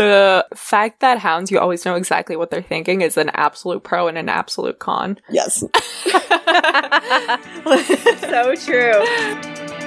[0.00, 4.08] the fact that hounds, you always know exactly what they're thinking, is an absolute pro
[4.08, 5.18] and an absolute con.
[5.28, 5.60] Yes.
[8.20, 9.79] so true.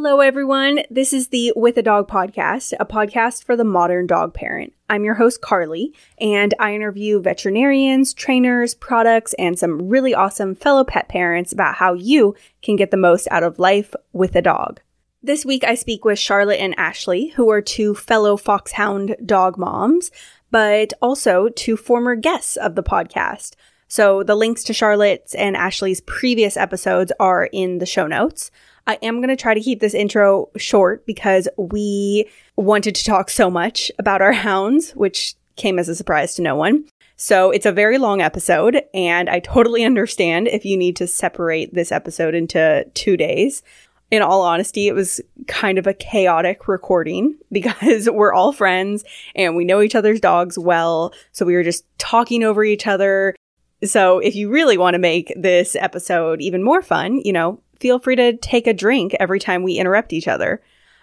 [0.00, 0.82] Hello, everyone.
[0.90, 4.72] This is the With a Dog podcast, a podcast for the modern dog parent.
[4.88, 10.84] I'm your host, Carly, and I interview veterinarians, trainers, products, and some really awesome fellow
[10.84, 14.80] pet parents about how you can get the most out of life with a dog.
[15.20, 20.12] This week, I speak with Charlotte and Ashley, who are two fellow Foxhound dog moms,
[20.52, 23.56] but also two former guests of the podcast.
[23.88, 28.52] So the links to Charlotte's and Ashley's previous episodes are in the show notes.
[28.88, 33.28] I am going to try to keep this intro short because we wanted to talk
[33.28, 36.86] so much about our hounds, which came as a surprise to no one.
[37.16, 41.74] So it's a very long episode, and I totally understand if you need to separate
[41.74, 43.62] this episode into two days.
[44.10, 49.04] In all honesty, it was kind of a chaotic recording because we're all friends
[49.36, 51.12] and we know each other's dogs well.
[51.32, 53.34] So we were just talking over each other.
[53.84, 57.98] So if you really want to make this episode even more fun, you know, feel
[57.98, 60.62] free to take a drink every time we interrupt each other.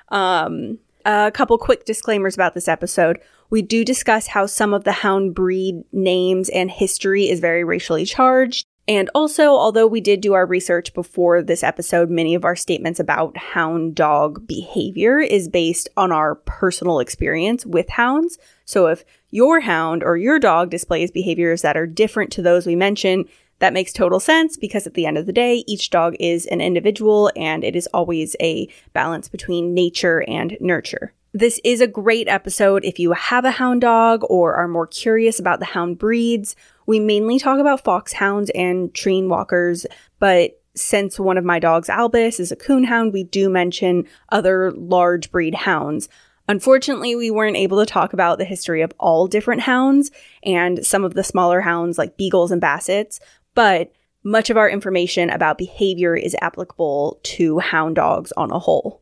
[0.09, 3.19] Um, a couple quick disclaimers about this episode.
[3.49, 8.05] We do discuss how some of the hound breed names and history is very racially
[8.05, 8.65] charged.
[8.87, 12.99] And also, although we did do our research before this episode, many of our statements
[12.99, 18.37] about hound dog behavior is based on our personal experience with hounds.
[18.63, 22.75] So if your hound or your dog displays behaviors that are different to those we
[22.75, 23.25] mention,
[23.59, 26.61] that makes total sense because at the end of the day, each dog is an
[26.61, 31.13] individual and it is always a balance between nature and nurture.
[31.33, 35.39] This is a great episode if you have a hound dog or are more curious
[35.39, 36.55] about the hound breeds.
[36.85, 39.85] We mainly talk about foxhounds and Treeing walkers,
[40.19, 45.31] but since one of my dogs, Albus, is a coonhound, we do mention other large
[45.31, 46.09] breed hounds.
[46.47, 50.11] Unfortunately, we weren't able to talk about the history of all different hounds
[50.43, 53.19] and some of the smaller hounds like beagles and bassets,
[53.55, 53.91] but
[54.23, 59.01] much of our information about behavior is applicable to hound dogs on a whole.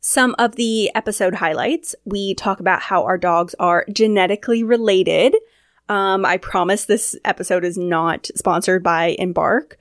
[0.00, 5.36] Some of the episode highlights we talk about how our dogs are genetically related.
[5.88, 9.78] Um, I promise this episode is not sponsored by Embark,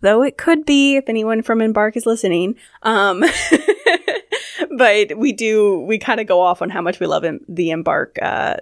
[0.00, 2.56] though it could be if anyone from Embark is listening.
[2.82, 3.24] Um,
[4.76, 8.18] but we do, we kind of go off on how much we love the Embark
[8.20, 8.56] uh,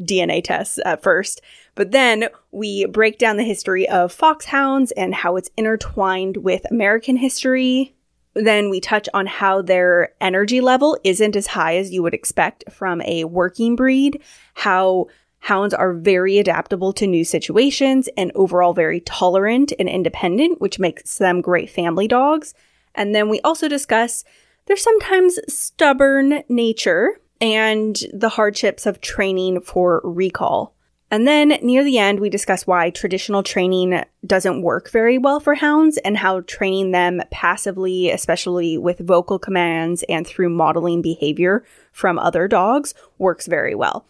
[0.00, 1.40] DNA tests at first.
[1.74, 7.16] But then we break down the history of foxhounds and how it's intertwined with American
[7.16, 7.94] history.
[8.34, 12.64] Then we touch on how their energy level isn't as high as you would expect
[12.70, 14.22] from a working breed,
[14.54, 15.06] how
[15.38, 21.18] hounds are very adaptable to new situations and overall very tolerant and independent, which makes
[21.18, 22.54] them great family dogs.
[22.94, 24.24] And then we also discuss
[24.66, 30.74] their sometimes stubborn nature and the hardships of training for recall.
[31.10, 35.54] And then near the end, we discuss why traditional training doesn't work very well for
[35.54, 42.18] hounds and how training them passively, especially with vocal commands and through modeling behavior from
[42.18, 44.06] other dogs, works very well.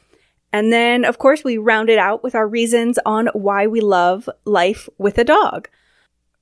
[0.53, 4.31] And then, of course, we round it out with our reasons on why we love
[4.44, 5.69] life with a dog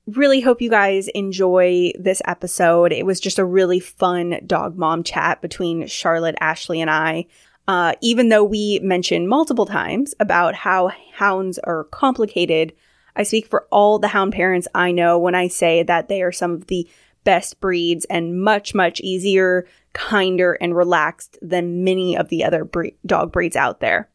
[0.07, 2.91] really hope you guys enjoy this episode.
[2.91, 7.27] It was just a really fun dog mom chat between Charlotte, Ashley, and I.
[7.67, 12.73] Uh, even though we mentioned multiple times about how hounds are complicated,
[13.15, 16.31] I speak for all the hound parents I know when I say that they are
[16.31, 16.87] some of the
[17.23, 22.87] best breeds and much, much easier, kinder, and relaxed than many of the other bre-
[23.05, 24.09] dog breeds out there.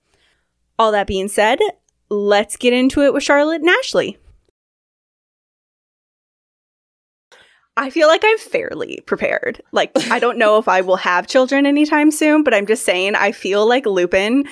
[0.78, 1.58] All that being said,
[2.10, 4.18] let's get into it with Charlotte and Ashley.
[7.78, 9.62] I feel like I'm fairly prepared.
[9.70, 13.14] Like, I don't know if I will have children anytime soon, but I'm just saying,
[13.14, 14.46] I feel like Lupin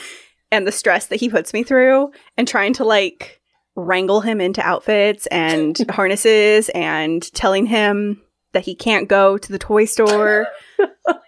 [0.53, 3.41] and the stress that he puts me through and trying to like
[3.75, 8.23] wrangle him into outfits and harnesses and telling him
[8.53, 10.47] that he can't go to the toy store.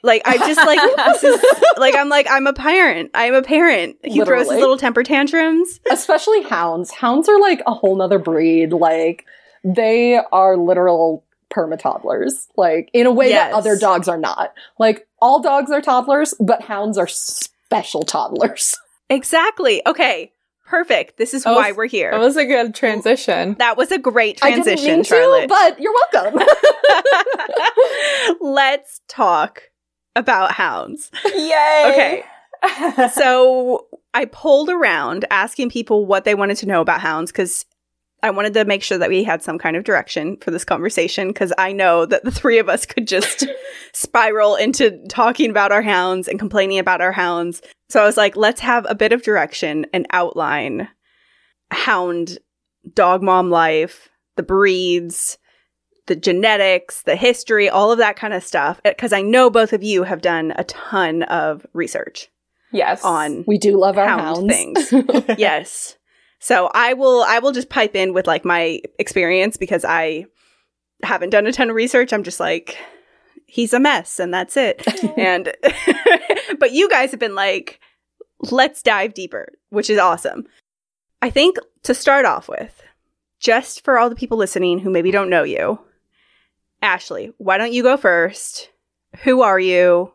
[0.02, 0.78] like, I just like,
[1.20, 1.44] this is
[1.78, 3.10] like, I'm like, I'm a parent.
[3.12, 3.96] I'm a parent.
[4.04, 4.44] He Literally.
[4.44, 5.80] throws his little temper tantrums.
[5.90, 6.92] Especially hounds.
[6.92, 8.72] Hounds are like a whole nother breed.
[8.72, 9.26] Like,
[9.64, 13.50] they are literal perma toddlers, like in a way yes.
[13.50, 14.52] that other dogs are not.
[14.78, 18.76] Like all dogs are toddlers, but hounds are special toddlers.
[19.10, 19.80] Exactly.
[19.86, 20.32] Okay.
[20.66, 21.16] Perfect.
[21.16, 22.10] This is that why was, we're here.
[22.10, 23.56] That was a good transition.
[23.58, 25.44] That was a great transition, Charlotte.
[25.44, 26.42] To, but you're welcome.
[28.42, 29.62] Let's talk
[30.14, 31.10] about hounds.
[31.24, 31.82] Yay.
[31.86, 32.24] Okay.
[33.14, 37.64] so I pulled around asking people what they wanted to know about hounds because
[38.22, 41.28] I wanted to make sure that we had some kind of direction for this conversation
[41.28, 43.46] because I know that the three of us could just
[43.92, 47.62] spiral into talking about our hounds and complaining about our hounds.
[47.88, 50.88] So I was like, let's have a bit of direction and outline
[51.70, 52.38] hound
[52.94, 55.38] dog mom life, the breeds,
[56.06, 58.80] the genetics, the history, all of that kind of stuff.
[58.82, 62.28] Because I know both of you have done a ton of research.
[62.72, 63.04] Yes.
[63.04, 64.88] On we do love our hound hounds.
[64.90, 64.92] things.
[65.38, 65.97] yes.
[66.38, 70.26] So I will I will just pipe in with like my experience because I
[71.02, 72.12] haven't done a ton of research.
[72.12, 72.78] I'm just like
[73.46, 74.86] he's a mess and that's it.
[75.18, 75.52] and
[76.58, 77.80] but you guys have been like
[78.50, 80.46] let's dive deeper, which is awesome.
[81.20, 82.82] I think to start off with,
[83.40, 85.80] just for all the people listening who maybe don't know you,
[86.82, 88.70] Ashley, why don't you go first?
[89.24, 90.12] Who are you?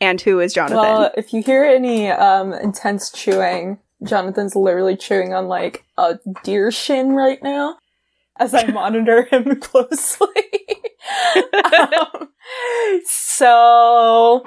[0.00, 0.78] And who is Jonathan?
[0.78, 6.70] Well, if you hear any um, intense chewing, Jonathan's literally chewing on like a deer
[6.70, 7.76] shin right now
[8.38, 10.28] as I monitor him closely.
[11.80, 12.28] um,
[13.04, 14.44] so,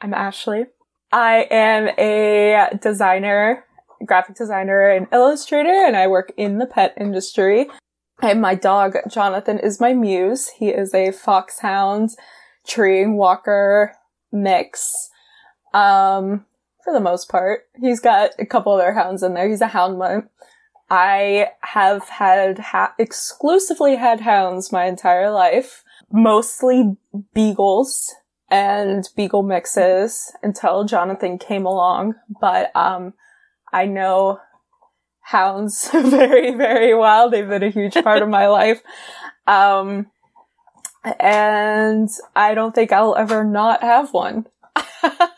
[0.00, 0.66] I'm Ashley.
[1.12, 3.64] I am a designer,
[4.04, 7.68] graphic designer and illustrator, and I work in the pet industry.
[8.22, 10.48] And my dog, Jonathan, is my muse.
[10.48, 12.10] He is a foxhound,
[12.66, 13.94] treeing walker
[14.30, 15.10] mix.
[15.74, 16.46] Um,
[16.84, 17.66] for the most part.
[17.80, 19.48] He's got a couple other hounds in there.
[19.48, 20.24] He's a hound mutt.
[20.90, 26.96] I have had ha- exclusively had hounds my entire life, mostly
[27.34, 28.14] beagles
[28.50, 32.16] and beagle mixes until Jonathan came along.
[32.40, 33.14] But um,
[33.72, 34.40] I know
[35.22, 37.30] hounds very, very well.
[37.30, 38.82] They've been a huge part of my life.
[39.46, 40.08] Um,
[41.18, 44.46] and I don't think I'll ever not have one.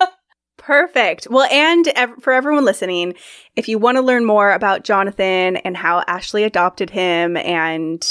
[0.65, 1.27] Perfect.
[1.31, 3.15] Well, and ev- for everyone listening,
[3.55, 8.03] if you want to learn more about Jonathan and how Ashley adopted him and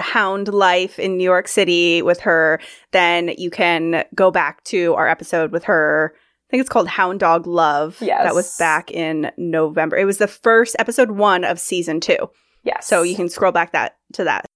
[0.00, 2.60] hound life in New York City with her,
[2.90, 6.12] then you can go back to our episode with her.
[6.16, 7.96] I think it's called Hound Dog Love.
[8.00, 8.24] Yes.
[8.24, 9.96] That was back in November.
[9.96, 12.28] It was the first episode one of season two.
[12.64, 12.88] Yes.
[12.88, 14.46] So you can scroll back that to that.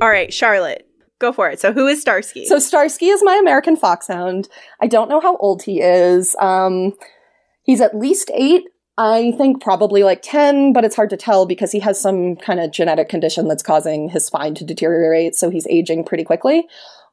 [0.00, 0.86] All right, Charlotte,
[1.20, 1.60] go for it.
[1.60, 2.46] So who is Starsky?
[2.46, 4.48] So Starsky is my American foxhound.
[4.80, 6.34] I don't know how old he is.
[6.40, 6.94] Um,
[7.62, 8.64] he's at least eight.
[8.98, 12.60] I think probably like 10, but it's hard to tell because he has some kind
[12.60, 16.66] of genetic condition that's causing his spine to deteriorate, so he's aging pretty quickly.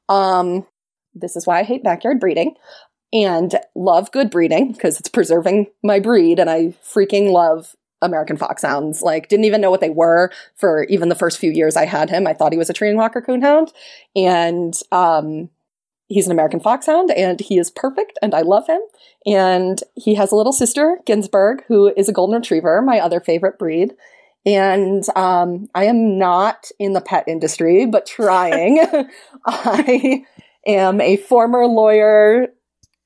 [0.10, 0.66] Um,
[1.14, 2.56] this is why I hate backyard breeding
[3.14, 9.02] and love good breeding because it's preserving my breed, and I freaking love American foxhounds.
[9.02, 12.10] Like, didn't even know what they were for even the first few years I had
[12.10, 12.28] him.
[12.28, 13.72] I thought he was a treeing walker coonhound,
[14.16, 15.50] and um,
[16.08, 18.82] he's an American foxhound, and he is perfect, and I love him.
[19.26, 23.60] And he has a little sister, Ginsburg, who is a golden retriever, my other favorite
[23.60, 23.94] breed.
[24.46, 28.80] And um, I am not in the pet industry, but trying.
[29.46, 30.24] I
[30.66, 32.48] am a former lawyer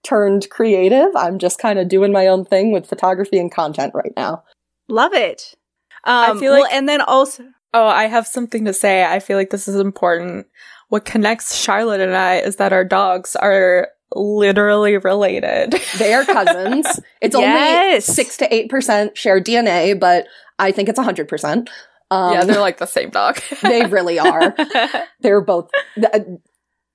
[0.04, 1.16] turned creative.
[1.16, 4.44] I'm just kind of doing my own thing with photography and content right now.
[4.92, 5.56] Love it.
[6.04, 7.44] Um, I feel well, like- and then also,
[7.74, 9.06] Oh, I have something to say.
[9.06, 10.46] I feel like this is important.
[10.90, 15.80] What connects Charlotte and I is that our dogs are literally related.
[15.98, 16.86] They are cousins.
[17.22, 17.86] It's Yes.
[17.88, 20.26] only six to eight percent shared DNA, but
[20.60, 21.70] I think it's a hundred percent.
[22.10, 23.40] Um, yeah, they're like the same dog.
[23.64, 24.54] they really are.
[25.22, 25.70] They're both.
[25.96, 26.12] th-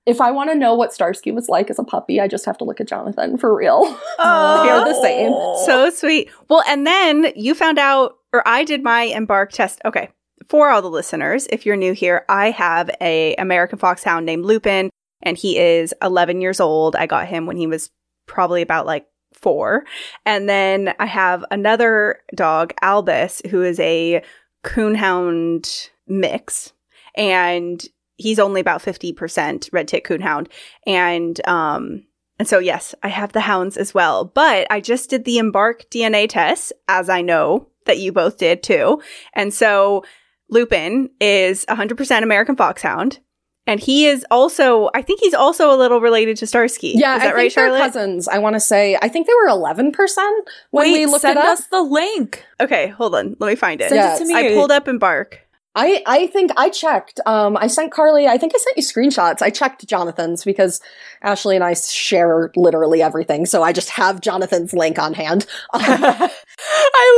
[0.07, 2.57] If I want to know what Starsky was like as a puppy, I just have
[2.59, 3.83] to look at Jonathan for real.
[4.19, 5.33] Oh, They're the same.
[5.35, 5.63] Oh.
[5.67, 6.31] So sweet.
[6.49, 9.81] Well, and then you found out, or I did my embark test.
[9.85, 10.09] Okay.
[10.49, 14.91] For all the listeners, if you're new here, I have a American Foxhound named Lupin,
[15.23, 16.97] and he is 11 years old.
[16.97, 17.91] I got him when he was
[18.27, 19.85] probably about like four.
[20.25, 24.23] And then I have another dog, Albus, who is a
[24.65, 26.73] coonhound mix.
[27.17, 27.85] And
[28.16, 30.49] he's only about 50% red tick coonhound.
[30.87, 32.04] And, um,
[32.38, 34.25] and so, yes, I have the hounds as well.
[34.26, 38.62] But I just did the Embark DNA test, as I know that you both did
[38.62, 39.00] too.
[39.32, 40.04] And so
[40.50, 43.20] Lupin is 100% American Foxhound.
[43.68, 46.92] And he is also, I think he's also a little related to Starsky.
[46.94, 47.78] Yeah, is that I right, think they're Charlotte?
[47.80, 48.28] cousins.
[48.28, 51.37] I want to say I think they were eleven percent when Wait, we looked send
[51.37, 51.58] it up.
[51.58, 52.44] us the link.
[52.61, 53.35] Okay, hold on.
[53.40, 53.88] Let me find it.
[53.88, 54.20] Send Yes.
[54.20, 54.35] it to me.
[54.37, 55.40] I pulled up Embark.
[55.76, 57.21] I I think I checked.
[57.26, 58.26] Um, I sent Carly.
[58.26, 59.42] I think I sent you screenshots.
[59.42, 60.80] I checked Jonathan's because
[61.23, 63.45] Ashley and I share literally everything.
[63.45, 65.47] So I just have Jonathan's link on hand.
[65.75, 66.30] I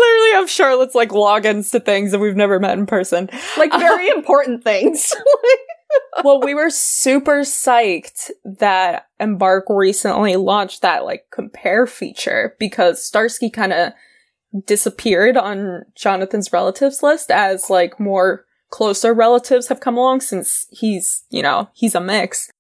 [0.01, 3.31] literally have Charlotte's like logins to things that we've never met in person.
[3.57, 5.15] like very important things.
[6.25, 13.51] well, we were super psyched that Embark recently launched that like compare feature because Starsky
[13.51, 13.93] kind of
[14.67, 21.25] disappeared on Jonathan's relatives list as like more closer relatives have come along since he's,
[21.31, 22.51] you know, he's a mix.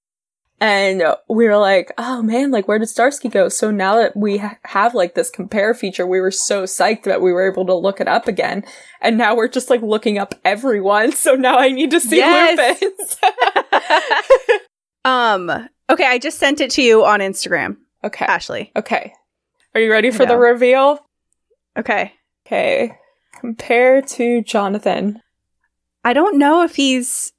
[0.61, 3.49] And we were like, oh man, like where did Starsky go?
[3.49, 7.23] So now that we ha- have like this compare feature, we were so psyched that
[7.23, 8.65] we were able to look it up again.
[9.01, 11.13] And now we're just like looking up everyone.
[11.19, 12.81] So now I need to see yes.
[12.81, 13.17] Lupin's.
[15.05, 17.77] um, okay, I just sent it to you on Instagram.
[18.05, 18.25] Okay.
[18.25, 18.71] Ashley.
[18.77, 19.13] Okay.
[19.75, 21.01] Are you ready for the reveal?
[21.77, 22.13] Okay.
[22.47, 22.93] Okay.
[23.41, 25.21] Compare to Jonathan.
[26.05, 27.33] I don't know if he's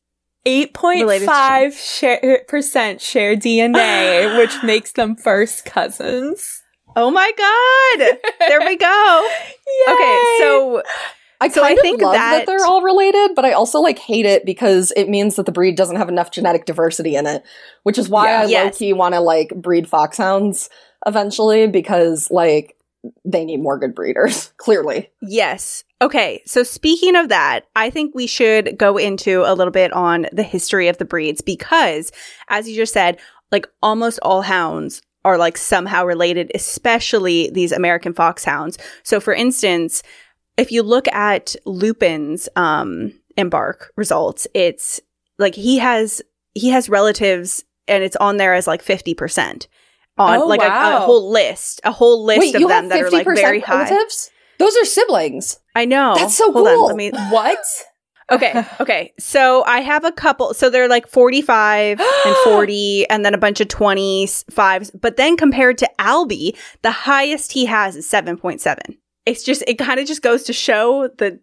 [0.46, 6.62] 8.5 percent share DNA, which makes them first cousins.
[6.96, 8.18] Oh my god!
[8.40, 9.30] There we go.
[9.88, 10.82] okay, so
[11.42, 12.40] I so kind I think love that...
[12.40, 15.52] that they're all related, but I also like hate it because it means that the
[15.52, 17.44] breed doesn't have enough genetic diversity in it,
[17.84, 18.74] which is why yeah, I yes.
[18.74, 20.70] low key want to like breed foxhounds
[21.06, 22.76] eventually because like
[23.24, 25.10] they need more good breeders, clearly.
[25.22, 25.84] Yes.
[26.02, 26.42] Okay.
[26.46, 30.44] So speaking of that, I think we should go into a little bit on the
[30.44, 32.12] history of the breeds because
[32.48, 33.20] as you just said,
[33.52, 38.78] like almost all hounds are like somehow related, especially these American foxhounds.
[39.04, 40.02] So for instance,
[40.58, 45.02] if you look at Lupin's um embark results, it's
[45.38, 46.22] like he has
[46.54, 49.68] he has relatives and it's on there as like 50%
[50.18, 50.94] on oh, like wow.
[50.94, 54.30] a, a, whole list, a whole list Wait, of them that are like very relatives?
[54.60, 55.60] Those are siblings.
[55.74, 56.16] I know.
[56.16, 56.84] That's so Hold cool.
[56.84, 57.58] On, let me What?
[58.32, 59.14] okay, okay.
[59.18, 60.54] So I have a couple.
[60.54, 65.78] So they're like 45 and 40 and then a bunch of 25s, but then compared
[65.80, 68.78] to Albie, the highest he has is 7.7.
[69.26, 71.40] It's just it kind of just goes to show the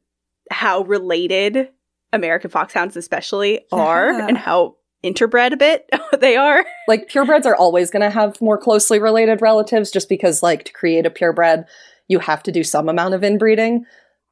[0.50, 1.70] how related
[2.12, 4.26] American foxhounds especially are yeah.
[4.28, 5.88] and how interbred a bit
[6.20, 6.64] they are.
[6.88, 10.72] Like purebreds are always going to have more closely related relatives just because like to
[10.72, 11.64] create a purebred
[12.08, 13.84] you have to do some amount of inbreeding.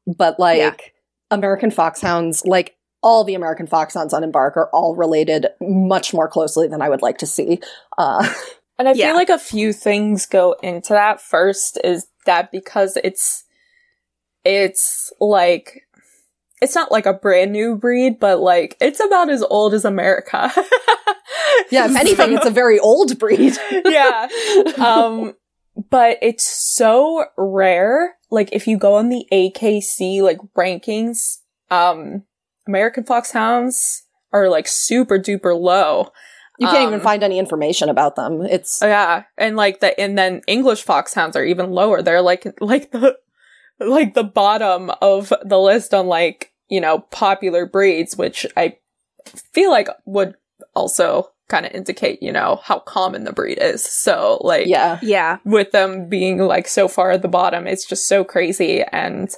[0.05, 0.75] But like yeah.
[1.31, 6.67] American foxhounds, like all the American foxhounds on Embark are all related much more closely
[6.67, 7.59] than I would like to see.
[7.97, 8.27] Uh,
[8.79, 9.07] and I yeah.
[9.07, 11.21] feel like a few things go into that.
[11.21, 13.43] First is that because it's
[14.43, 15.83] it's like
[16.61, 20.51] it's not like a brand new breed, but like it's about as old as America.
[21.71, 23.53] yeah, if anything, it's a very old breed.
[23.85, 24.27] yeah.
[24.77, 25.35] Um,
[25.75, 28.15] but it's so rare.
[28.31, 31.39] Like if you go on the AKC like rankings,
[31.69, 32.23] um,
[32.67, 36.11] American foxhounds are like super duper low.
[36.57, 38.41] You can't um, even find any information about them.
[38.41, 42.01] It's oh, yeah, and like the and then English foxhounds are even lower.
[42.01, 43.17] They're like like the
[43.79, 48.77] like the bottom of the list on like, you know, popular breeds, which I
[49.53, 50.35] feel like would
[50.73, 53.83] also kind of indicate, you know, how common the breed is.
[53.83, 58.07] So, like, yeah, yeah, with them being like so far at the bottom, it's just
[58.07, 58.83] so crazy.
[58.91, 59.29] And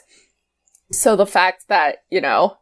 [0.91, 2.57] so the fact that, you know,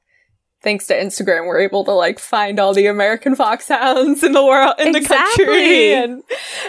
[0.62, 4.76] thanks to Instagram, we're able to like find all the American foxhounds in the world,
[4.80, 5.46] in exactly.
[5.46, 5.94] the country.
[5.94, 6.24] And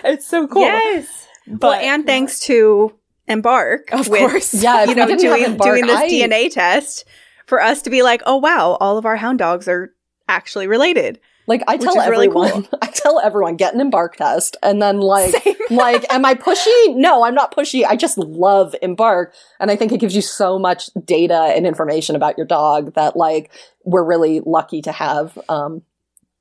[0.04, 0.62] it's so cool.
[0.62, 1.26] Yes.
[1.46, 2.92] But, well, and thanks to
[3.28, 6.08] Embark, of with, course, yeah, you know, doing embark, doing this I...
[6.08, 7.04] DNA test
[7.46, 9.92] for us to be like, oh wow, all of our hound dogs are
[10.28, 11.18] actually related.
[11.46, 12.78] Like I tell everyone, really cool.
[12.82, 15.34] I tell everyone, get an embark test, and then like,
[15.70, 16.96] like, am I pushy?
[16.96, 17.84] No, I'm not pushy.
[17.84, 22.16] I just love embark, and I think it gives you so much data and information
[22.16, 23.52] about your dog that like
[23.84, 25.38] we're really lucky to have.
[25.48, 25.82] Um,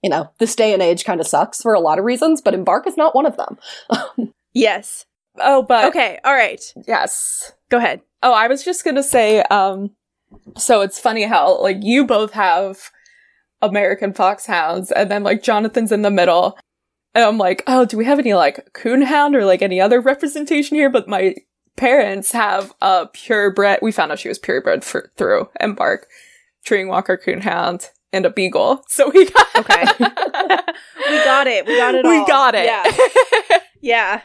[0.01, 2.53] you know, this day and age kind of sucks for a lot of reasons, but
[2.53, 4.31] embark is not one of them.
[4.53, 5.07] yes.
[5.39, 6.61] Oh, but okay, all right.
[6.87, 7.53] Yes.
[7.69, 8.01] Go ahead.
[8.21, 9.91] Oh, I was just gonna say, um,
[10.57, 12.91] so it's funny how like you both have
[13.61, 16.57] American foxhounds, and then like Jonathan's in the middle.
[17.13, 20.75] And I'm like, oh, do we have any like coonhound or like any other representation
[20.75, 20.89] here?
[20.89, 21.35] But my
[21.77, 23.79] parents have a purebred.
[23.81, 26.07] We found out she was purebred for, through Embark,
[26.65, 28.83] Treeing Walker coonhound, and a beagle.
[28.87, 29.85] So we got okay.
[29.99, 31.65] we got it.
[31.65, 32.05] We got it.
[32.05, 32.27] We all.
[32.27, 32.65] got it.
[32.65, 33.57] Yeah.
[33.81, 34.21] yeah.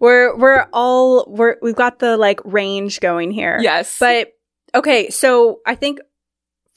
[0.00, 3.58] We're we're all we're we've got the like range going here.
[3.60, 3.98] Yes.
[3.98, 4.32] But
[4.74, 6.00] okay, so I think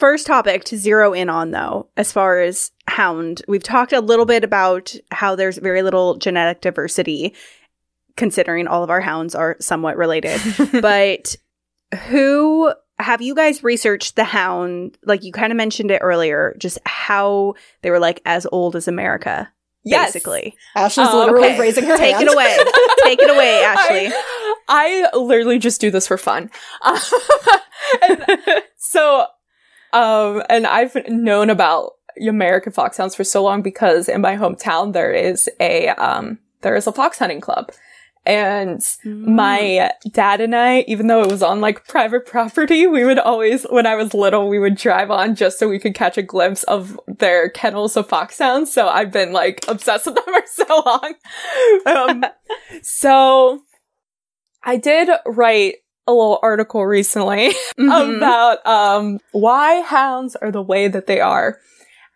[0.01, 4.25] first topic to zero in on though as far as hound we've talked a little
[4.25, 7.35] bit about how there's very little genetic diversity
[8.17, 10.41] considering all of our hounds are somewhat related
[10.81, 11.35] but
[12.07, 16.79] who have you guys researched the hound like you kind of mentioned it earlier just
[16.87, 17.53] how
[17.83, 19.53] they were like as old as america
[19.83, 20.13] yes.
[20.13, 21.59] basically ashley's um, literally okay.
[21.59, 22.27] raising her take hand.
[22.27, 22.57] it away
[23.03, 24.07] take it away ashley
[24.67, 26.49] I, I literally just do this for fun
[28.77, 29.27] so
[29.93, 35.11] um, and I've known about American foxhounds for so long because in my hometown there
[35.11, 37.71] is a um, there is a fox hunting club,
[38.25, 39.25] And mm.
[39.25, 43.63] my dad and I, even though it was on like private property, we would always,
[43.63, 46.63] when I was little, we would drive on just so we could catch a glimpse
[46.63, 48.71] of their kennels of foxhounds.
[48.71, 51.13] So I've been like obsessed with them for so long.
[51.85, 52.25] Um,
[52.83, 53.61] so
[54.63, 55.75] I did write
[56.07, 58.17] a little article recently mm-hmm.
[58.17, 61.59] about um, why hounds are the way that they are.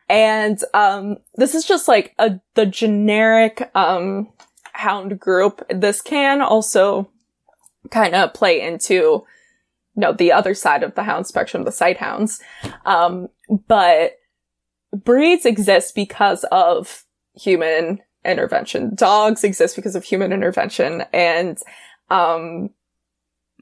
[0.07, 4.31] And um, this is just like a the generic um,
[4.73, 5.65] hound group.
[5.69, 7.09] This can also
[7.91, 9.25] kind of play into you
[9.95, 12.41] know the other side of the hound spectrum, the sight hounds.
[12.85, 13.29] Um,
[13.67, 14.13] but
[14.95, 18.93] breeds exist because of human intervention.
[18.95, 21.57] Dogs exist because of human intervention, and
[22.09, 22.69] um,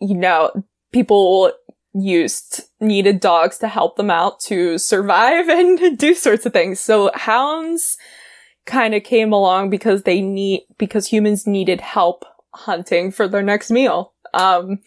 [0.03, 0.51] you know,
[0.91, 1.51] people
[1.93, 6.79] used needed dogs to help them out to survive and do sorts of things.
[6.79, 7.98] So hounds
[8.65, 13.72] kind of came along because they need because humans needed help hunting for their next
[13.72, 14.13] meal.
[14.33, 14.79] Um,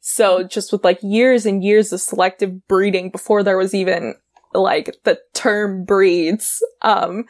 [0.00, 4.14] so just with like years and years of selective breeding before there was even
[4.52, 7.24] like the term breeds, um,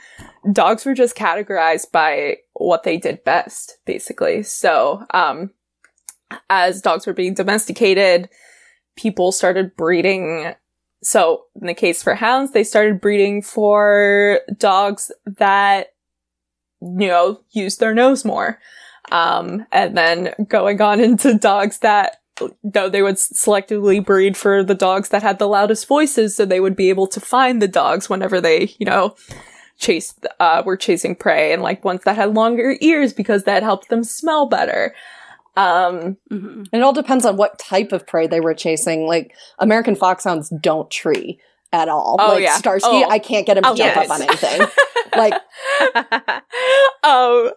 [0.52, 4.42] dogs were just categorized by what they did best, basically.
[4.42, 5.50] So, um,
[6.48, 8.28] as dogs were being domesticated,
[8.96, 10.54] people started breeding.
[11.02, 15.88] So in the case for hounds, they started breeding for dogs that,
[16.80, 18.58] you know, use their nose more.
[19.10, 22.18] Um, and then going on into dogs that,
[22.64, 26.60] though they would selectively breed for the dogs that had the loudest voices, so they
[26.60, 29.14] would be able to find the dogs whenever they, you know,
[29.76, 33.88] chased, uh, were chasing prey and like ones that had longer ears because that helped
[33.88, 34.94] them smell better.
[35.56, 36.64] Um, mm-hmm.
[36.72, 39.06] It all depends on what type of prey they were chasing.
[39.06, 41.40] Like American foxhounds don't tree
[41.72, 42.16] at all.
[42.18, 42.56] Oh, like yeah.
[42.56, 43.08] Starsky, oh.
[43.08, 44.10] I can't get him to oh, jump yes.
[44.10, 44.66] up on anything.
[45.16, 45.34] like,
[47.02, 47.52] oh,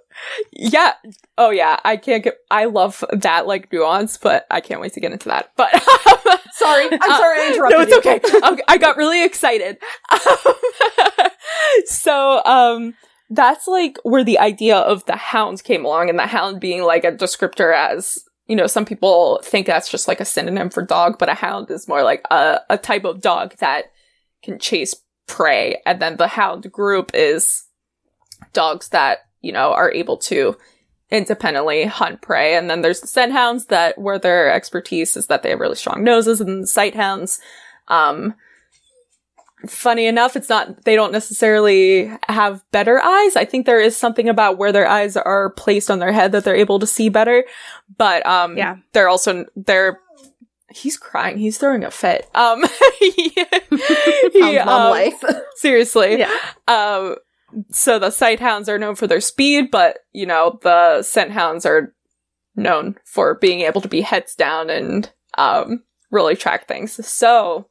[0.51, 0.93] yeah.
[1.37, 1.79] Oh, yeah.
[1.83, 5.29] I can't get, I love that, like, nuance, but I can't wait to get into
[5.29, 5.51] that.
[5.55, 5.71] But,
[6.53, 6.85] sorry.
[6.91, 8.61] I'm uh, sorry I interrupted No, it's okay.
[8.67, 9.77] I got really excited.
[11.85, 12.93] so, um,
[13.35, 17.03] that's like where the idea of the hound came along and the hound being like
[17.03, 21.17] a descriptor as you know some people think that's just like a synonym for dog
[21.17, 23.85] but a hound is more like a, a type of dog that
[24.43, 24.93] can chase
[25.27, 25.81] prey.
[25.85, 27.65] And then the hound group is
[28.51, 30.55] dogs that you know are able to
[31.09, 32.55] independently hunt prey.
[32.55, 35.75] And then there's the scent hounds that where their expertise is that they have really
[35.75, 37.39] strong noses and sight hounds.
[37.87, 38.35] Um
[39.67, 43.35] funny enough, it's not, they don't necessarily have better eyes.
[43.35, 46.43] I think there is something about where their eyes are placed on their head that
[46.43, 47.45] they're able to see better.
[47.97, 49.99] But, um, yeah, they're also, they're,
[50.69, 51.37] he's crying.
[51.37, 52.29] He's throwing a fit.
[52.35, 52.63] Um,
[52.99, 53.35] he,
[54.33, 55.23] he, um, life.
[55.55, 56.19] seriously.
[56.19, 56.31] Yeah.
[56.67, 57.17] Um,
[57.71, 61.65] so the sight hounds are known for their speed, but, you know, the scent hounds
[61.65, 61.93] are
[62.55, 67.05] known for being able to be heads down and, um, really track things.
[67.05, 67.67] So,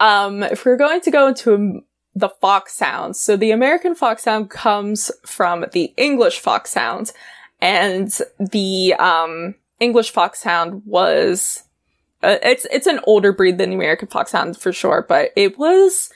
[0.00, 1.82] um, if we're going to go into
[2.14, 7.12] the foxhound, so the American foxhound comes from the English foxhound,
[7.60, 11.64] and the um, English foxhound was
[12.22, 16.10] uh, it's it's an older breed than the American foxhound for sure, but it was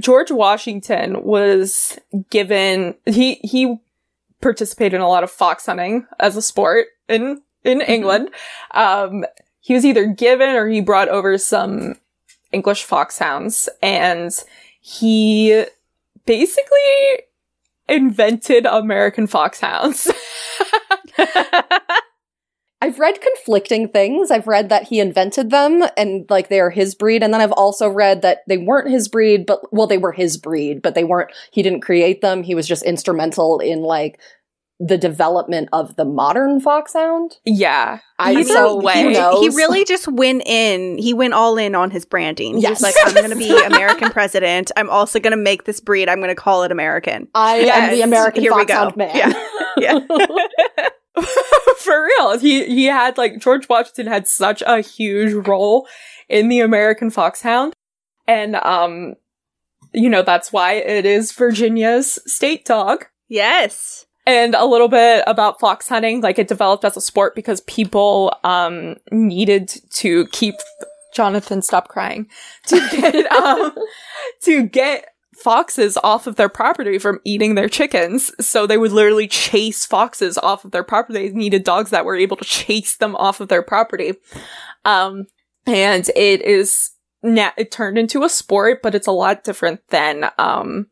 [0.00, 1.98] George Washington was
[2.30, 3.78] given he he
[4.42, 7.90] participated in a lot of fox hunting as a sport in in mm-hmm.
[7.90, 8.30] England.
[8.72, 9.24] Um,
[9.60, 11.96] he was either given or he brought over some
[12.56, 14.32] English foxhounds and
[14.80, 15.64] he
[16.24, 17.20] basically
[17.86, 20.10] invented American foxhounds.
[22.80, 24.30] I've read conflicting things.
[24.30, 27.22] I've read that he invented them and like they are his breed.
[27.22, 30.38] And then I've also read that they weren't his breed, but well, they were his
[30.38, 32.42] breed, but they weren't, he didn't create them.
[32.42, 34.18] He was just instrumental in like
[34.78, 37.36] the development of the modern foxhound.
[37.44, 38.00] Yeah.
[38.18, 39.14] I so way.
[39.14, 42.58] He, he, really just went in, he went all in on his branding.
[42.58, 42.78] Yes.
[42.78, 44.70] He's like, I'm going to be American president.
[44.76, 46.08] I'm also going to make this breed.
[46.08, 47.28] I'm going to call it American.
[47.34, 47.76] I yes.
[47.76, 49.14] am the American Here foxhound man.
[49.78, 50.00] Yeah.
[50.08, 50.88] yeah.
[51.78, 52.38] For real.
[52.38, 55.86] He, he had like, George Washington had such a huge role
[56.28, 57.74] in the American foxhound.
[58.26, 59.14] And, um,
[59.92, 63.06] you know, that's why it is Virginia's state dog.
[63.28, 66.20] Yes and a little bit about fox hunting.
[66.20, 70.56] Like it developed as a sport because people um, needed to keep
[71.14, 72.28] Jonathan stop crying
[72.66, 73.72] to get um,
[74.42, 78.32] to get foxes off of their property from eating their chickens.
[78.44, 81.28] So they would literally chase foxes off of their property.
[81.28, 84.14] They needed dogs that were able to chase them off of their property.
[84.84, 85.26] Um,
[85.66, 86.90] and it is
[87.22, 90.86] now it turned into a sport, but it's a lot different than um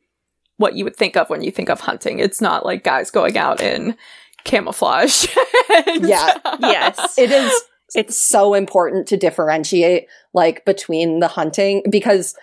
[0.57, 2.19] what you would think of when you think of hunting.
[2.19, 3.97] It's not like guys going out in
[4.45, 5.27] camouflage.
[5.87, 6.38] yeah.
[6.61, 7.19] yes.
[7.19, 7.53] It is
[7.95, 12.35] it's so important to differentiate like between the hunting because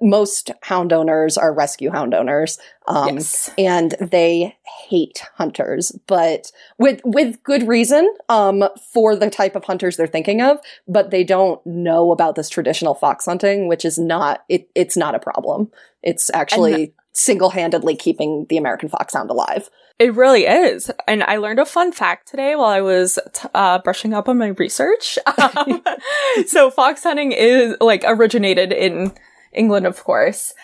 [0.00, 3.50] most hound owners are rescue hound owners um, yes.
[3.58, 4.56] and they
[4.88, 10.40] hate hunters but with with good reason um, for the type of hunters they're thinking
[10.40, 14.96] of but they don't know about this traditional fox hunting which is not it, it's
[14.96, 15.70] not a problem
[16.02, 19.68] it's actually single-handedly keeping the american foxhound alive
[20.02, 20.90] it really is.
[21.06, 24.36] And I learned a fun fact today while I was t- uh, brushing up on
[24.36, 25.18] my research.
[25.38, 25.82] Um,
[26.46, 29.12] so fox hunting is like originated in
[29.52, 30.54] England, of course.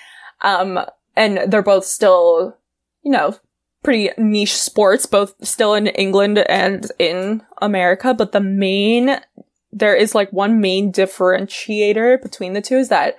[0.41, 0.81] Um,
[1.17, 2.57] and they're both still,
[3.03, 3.37] you know,
[3.83, 8.15] pretty niche sports, both still in England and in America.
[8.15, 9.21] But the main,
[9.73, 13.17] there is like one main differentiator between the two is that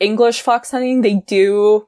[0.00, 1.86] English fox hunting, they do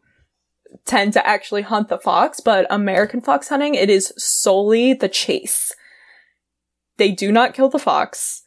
[0.85, 5.73] tend to actually hunt the fox, but American fox hunting, it is solely the chase.
[6.97, 8.43] They do not kill the fox.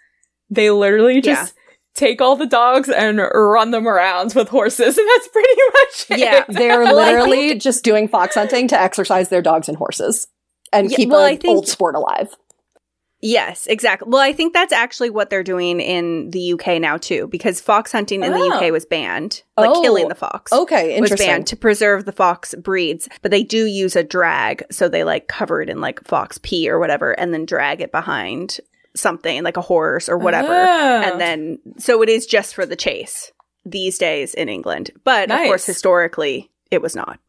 [0.49, 1.53] They literally just.
[1.97, 6.19] Take all the dogs and run them around with horses, and that's pretty much it.
[6.19, 10.27] Yeah, they're literally just doing fox hunting to exercise their dogs and horses
[10.71, 12.35] and yeah, keep well, an old sport alive.
[13.19, 14.07] Yes, exactly.
[14.11, 17.91] Well, I think that's actually what they're doing in the UK now too, because fox
[17.91, 18.37] hunting in oh.
[18.37, 19.81] the UK was banned, like oh.
[19.81, 20.53] killing the fox.
[20.53, 21.25] Okay, interesting.
[21.25, 25.03] was banned to preserve the fox breeds, but they do use a drag, so they
[25.03, 28.59] like cover it in like fox pee or whatever, and then drag it behind
[28.97, 31.01] something like a horse or whatever, oh.
[31.01, 33.31] and then so it is just for the chase
[33.65, 34.91] these days in England.
[35.03, 35.41] But nice.
[35.41, 37.19] of course, historically, it was not.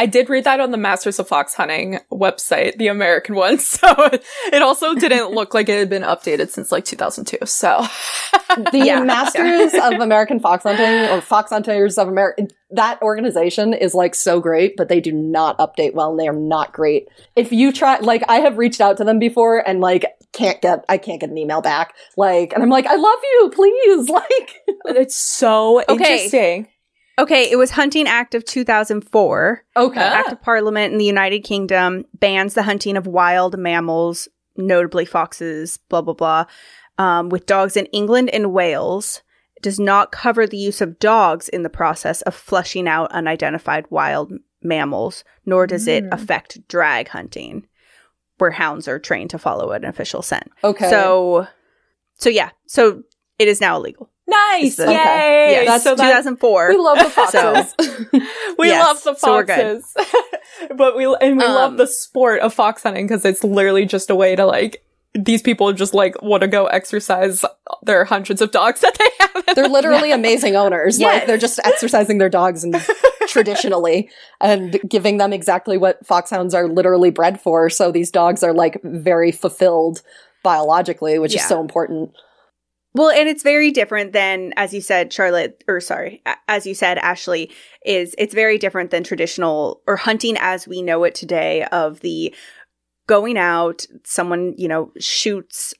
[0.00, 3.58] I did read that on the Masters of Fox Hunting website, the American one.
[3.70, 3.88] So
[4.52, 7.44] it also didn't look like it had been updated since like 2002.
[7.44, 7.84] So
[8.72, 9.00] the yeah.
[9.00, 9.88] Masters yeah.
[9.88, 14.76] of American Fox Hunting or Fox Hunters of America, that organization is like so great,
[14.76, 17.08] but they do not update well and they are not great.
[17.36, 20.84] If you try, like I have reached out to them before and like can't get,
[20.88, 21.94] I can't get an email back.
[22.16, 24.10] Like, and I'm like, I love you, please.
[24.20, 24.60] Like,
[24.96, 25.92] it's so okay.
[25.92, 26.68] interesting.
[27.18, 29.64] Okay, it was Hunting Act of 2004.
[29.76, 30.00] Okay.
[30.00, 35.78] Act of Parliament in the United Kingdom bans the hunting of wild mammals, notably foxes,
[35.88, 36.44] blah, blah, blah,
[36.98, 39.22] um, with dogs in England and Wales.
[39.60, 44.32] Does not cover the use of dogs in the process of flushing out unidentified wild
[44.62, 45.98] mammals, nor does mm.
[45.98, 47.66] it affect drag hunting,
[48.38, 50.50] where hounds are trained to follow an official scent.
[50.64, 50.88] Okay.
[50.88, 51.46] So,
[52.16, 53.02] so yeah, so
[53.38, 54.10] it is now illegal.
[54.26, 54.76] Nice!
[54.76, 54.92] The, Yay!
[54.92, 55.52] Okay.
[55.52, 56.68] Yeah, that's so 2004.
[56.68, 57.74] we love the foxes.
[57.78, 58.18] So,
[58.58, 59.84] we yes, love the foxes.
[59.90, 60.04] So
[60.76, 64.08] but we and we um, love the sport of fox hunting because it's literally just
[64.08, 67.44] a way to like these people just like want to go exercise
[67.82, 69.56] their hundreds of dogs that they have.
[69.56, 70.98] They're literally amazing owners.
[70.98, 71.20] Yes.
[71.20, 72.74] Like they're just exercising their dogs and
[73.28, 77.70] traditionally and giving them exactly what foxhounds are literally bred for.
[77.70, 80.02] So these dogs are like very fulfilled
[80.42, 81.40] biologically, which yeah.
[81.40, 82.12] is so important.
[82.92, 86.98] Well, and it's very different than, as you said, Charlotte, or sorry, as you said,
[86.98, 87.52] Ashley,
[87.84, 92.34] is it's very different than traditional or hunting as we know it today of the
[93.10, 95.74] going out, someone, you know, shoots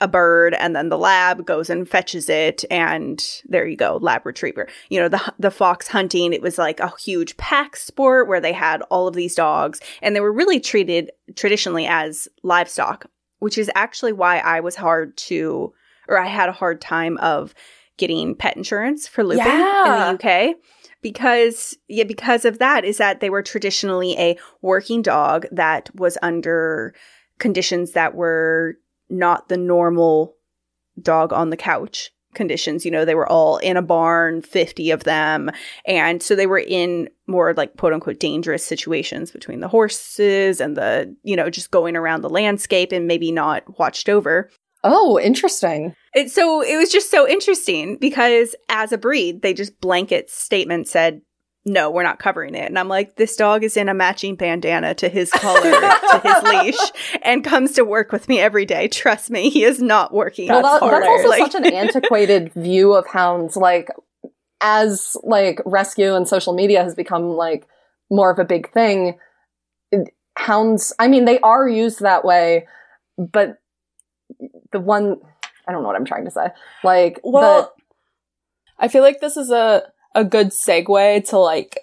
[0.00, 4.24] a, bird and then the lab goes and fetches it and there you go, lab
[4.24, 4.66] retriever.
[4.88, 8.54] You know, the, the fox hunting, it was like a huge pack sport where they
[8.54, 13.70] had all of these dogs and they were really treated traditionally as livestock, which is
[13.74, 15.74] actually why I was hard to
[16.08, 17.54] or I had a hard time of
[17.98, 20.10] getting pet insurance for Lupin yeah.
[20.10, 20.56] in the UK
[21.02, 26.18] because yeah because of that is that they were traditionally a working dog that was
[26.22, 26.94] under
[27.38, 28.74] conditions that were
[29.08, 30.34] not the normal
[31.00, 35.04] dog on the couch conditions you know they were all in a barn 50 of
[35.04, 35.50] them
[35.86, 40.76] and so they were in more like quote unquote dangerous situations between the horses and
[40.76, 44.50] the you know just going around the landscape and maybe not watched over
[44.84, 45.94] Oh, interesting.
[46.18, 50.88] It, so it was just so interesting because as a breed, they just blanket statement
[50.88, 51.20] said,
[51.64, 52.66] no, we're not covering it.
[52.66, 56.42] And I'm like, this dog is in a matching bandana to his collar, to his
[56.42, 58.88] leash, and comes to work with me every day.
[58.88, 60.48] Trust me, he is not working.
[60.48, 63.56] Well, that, that's also like- such an antiquated view of hounds.
[63.56, 63.88] Like,
[64.60, 67.66] as like rescue and social media has become like
[68.10, 69.18] more of a big thing,
[70.36, 72.66] hounds, I mean, they are used that way,
[73.16, 73.58] but
[74.72, 75.18] the one
[75.68, 76.48] I don't know what I'm trying to say.
[76.82, 79.82] Like well, the, I feel like this is a
[80.14, 81.78] a good segue to like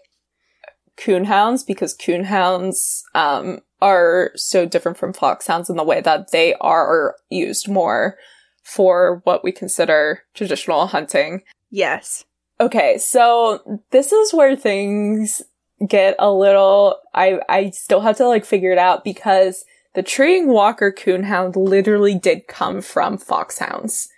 [0.98, 7.15] coonhounds because coonhounds um are so different from foxhounds in the way that they are
[7.30, 8.17] used more
[8.63, 11.43] for what we consider traditional hunting.
[11.69, 12.26] Yes.
[12.60, 15.41] Okay, so this is where things
[15.88, 19.65] get a little I I still have to like figure it out because
[19.96, 24.10] the treeing walker coonhound literally did come from foxhounds.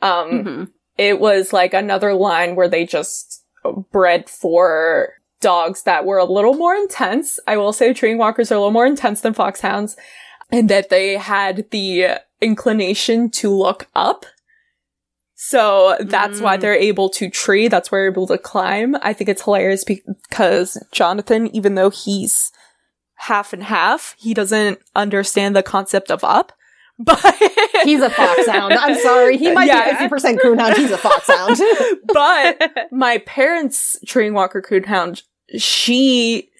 [0.00, 0.64] Um, mm-hmm.
[0.98, 3.44] it was like another line where they just
[3.92, 7.38] bred for dogs that were a little more intense.
[7.46, 9.96] I will say treeing walkers are a little more intense than foxhounds
[10.50, 14.26] and that they had the inclination to look up.
[15.34, 16.42] So that's mm.
[16.42, 17.66] why they're able to tree.
[17.68, 18.96] That's why they're able to climb.
[19.02, 22.52] I think it's hilarious because Jonathan, even though he's
[23.22, 26.52] half and half, he doesn't understand the concept of up.
[26.98, 27.34] But
[27.84, 28.74] he's a foxhound.
[28.74, 29.36] I'm sorry.
[29.36, 30.06] He might yeah.
[30.06, 30.76] be 50% coonhound.
[30.76, 31.58] He's a foxhound.
[32.12, 35.22] but my parents' treeing walker coonhound,
[35.58, 36.50] she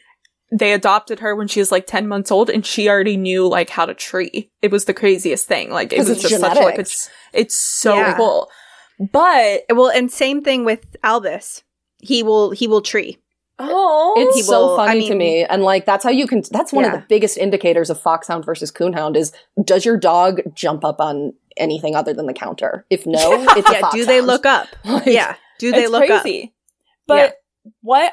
[0.50, 3.70] they adopted her when she was like 10 months old and she already knew like
[3.70, 4.50] how to tree.
[4.62, 5.70] It was the craziest thing.
[5.70, 6.56] Like it was just genetics.
[6.56, 8.16] such like a, it's so yeah.
[8.16, 8.50] cool.
[9.12, 11.62] But well, and same thing with Albus.
[12.00, 13.18] He will he will tree.
[13.58, 16.42] Oh, it's he so funny I mean, to me, and like that's how you can.
[16.50, 16.94] That's one yeah.
[16.94, 21.34] of the biggest indicators of foxhound versus coonhound is does your dog jump up on
[21.56, 22.86] anything other than the counter?
[22.90, 23.90] If no, it's yeah.
[23.92, 24.68] do they look up?
[24.84, 26.44] Like, yeah, do they look crazy.
[26.44, 26.50] up?
[27.06, 27.70] But yeah.
[27.82, 28.12] what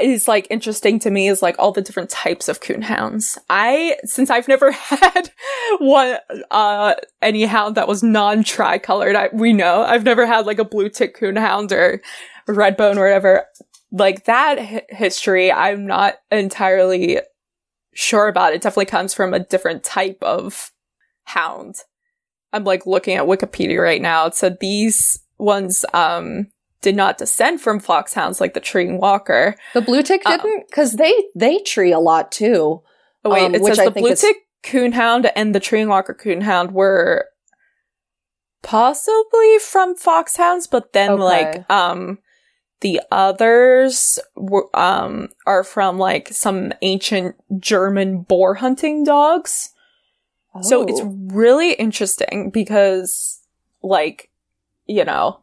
[0.00, 3.36] is like interesting to me is like all the different types of coonhounds.
[3.50, 5.30] I since I've never had
[5.78, 6.18] one
[6.50, 9.16] uh any hound that was non tricolored.
[9.16, 12.00] I we know I've never had like a blue tick coonhound or
[12.46, 13.46] red bone or whatever.
[13.90, 17.20] Like that h- history, I'm not entirely
[17.94, 18.52] sure about.
[18.52, 20.70] It definitely comes from a different type of
[21.24, 21.76] hound.
[22.52, 24.26] I'm like looking at Wikipedia right now.
[24.26, 26.48] It said these ones um
[26.80, 29.56] did not descend from foxhounds like the treeing walker.
[29.74, 32.82] The blue tick um, didn't because they they tree a lot too.
[33.24, 36.72] Oh wait, um, it says I the blue tick coonhound and the treeing walker coonhound
[36.72, 37.26] were
[38.62, 41.22] possibly from foxhounds, but then okay.
[41.22, 42.18] like um
[42.80, 49.70] the others were, um are from like some ancient German boar hunting dogs.
[50.54, 50.62] Oh.
[50.62, 51.16] So it's oh.
[51.32, 53.40] really interesting because
[53.82, 54.30] like
[54.86, 55.40] you know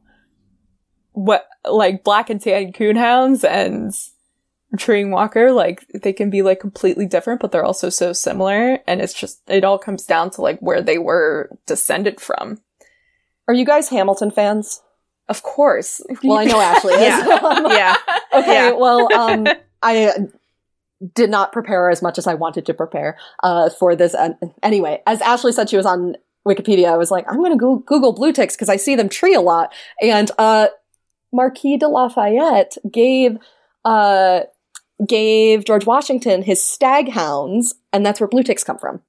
[1.14, 3.94] what like black and tan coonhounds and
[4.78, 9.00] treeing walker like they can be like completely different but they're also so similar and
[9.00, 12.60] it's just it all comes down to like where they were descended from
[13.48, 14.82] are you guys hamilton fans
[15.28, 16.02] of course.
[16.24, 17.68] Well i know ashley is yeah.
[17.70, 17.96] yeah.
[18.34, 18.72] Okay yeah.
[18.72, 19.48] well um
[19.82, 20.14] i
[21.14, 24.30] did not prepare as much as i wanted to prepare uh for this uh,
[24.64, 26.16] anyway as ashley said she was on
[26.48, 29.34] wikipedia i was like i'm gonna go- google blue ticks because i see them tree
[29.34, 29.74] a lot.
[30.02, 30.68] And uh
[31.36, 33.38] Marquis de Lafayette gave
[33.84, 34.42] uh,
[35.06, 39.02] gave George Washington his staghounds, and that's where blue ticks come from.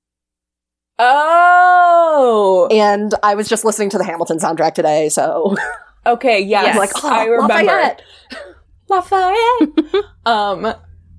[0.98, 5.56] Oh, and I was just listening to the Hamilton soundtrack today, so
[6.06, 6.78] okay, yeah, yes.
[6.78, 8.02] like oh, I remember Lafayette.
[8.88, 10.04] Lafayette.
[10.26, 10.74] um,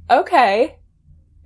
[0.10, 0.78] okay,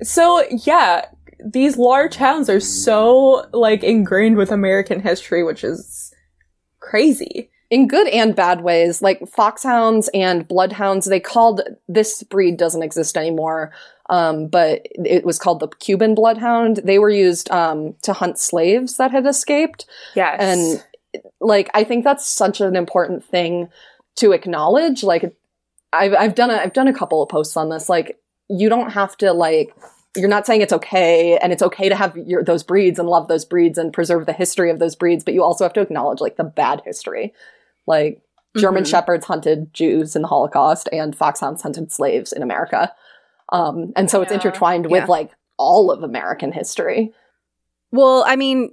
[0.03, 1.05] so yeah,
[1.43, 6.13] these large hounds are so like ingrained with American history, which is
[6.79, 9.01] crazy in good and bad ways.
[9.01, 13.71] Like foxhounds and bloodhounds, they called this breed doesn't exist anymore.
[14.09, 16.81] Um, but it was called the Cuban bloodhound.
[16.83, 19.85] They were used um, to hunt slaves that had escaped.
[20.15, 20.83] Yes, and
[21.39, 23.69] like I think that's such an important thing
[24.17, 25.03] to acknowledge.
[25.03, 25.35] Like
[25.93, 27.89] I've I've done a I've done a couple of posts on this.
[27.89, 28.19] Like
[28.49, 29.75] you don't have to like
[30.15, 33.27] you're not saying it's okay and it's okay to have your, those breeds and love
[33.29, 36.19] those breeds and preserve the history of those breeds, but you also have to acknowledge
[36.19, 37.33] like the bad history.
[37.87, 38.21] Like
[38.57, 38.89] German mm-hmm.
[38.91, 42.93] shepherds hunted Jews in the Holocaust and foxhounds hunted slaves in America.
[43.53, 44.23] Um, and so yeah.
[44.23, 45.07] it's intertwined with yeah.
[45.07, 47.13] like all of American history.
[47.91, 48.71] Well, I mean,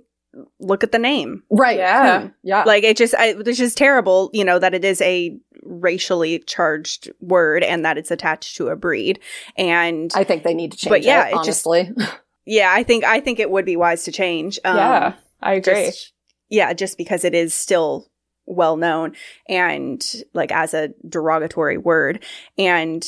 [0.61, 1.43] look at the name.
[1.51, 1.79] Right.
[1.79, 2.21] Yeah.
[2.21, 2.27] Hmm.
[2.43, 2.64] Yeah.
[2.64, 7.11] Like it just, I, it's just terrible, you know, that it is a racially charged
[7.21, 9.21] word and that it's attached to a breed.
[9.57, 11.91] And I think they need to change but yeah, it, honestly.
[11.97, 12.14] Just,
[12.47, 14.59] yeah, I think, I think it would be wise to change.
[14.64, 15.87] Um, yeah, I agree.
[15.87, 16.12] Just,
[16.49, 18.09] yeah, just because it is still
[18.49, 19.14] well known
[19.49, 22.25] and like as a derogatory word.
[22.57, 23.07] And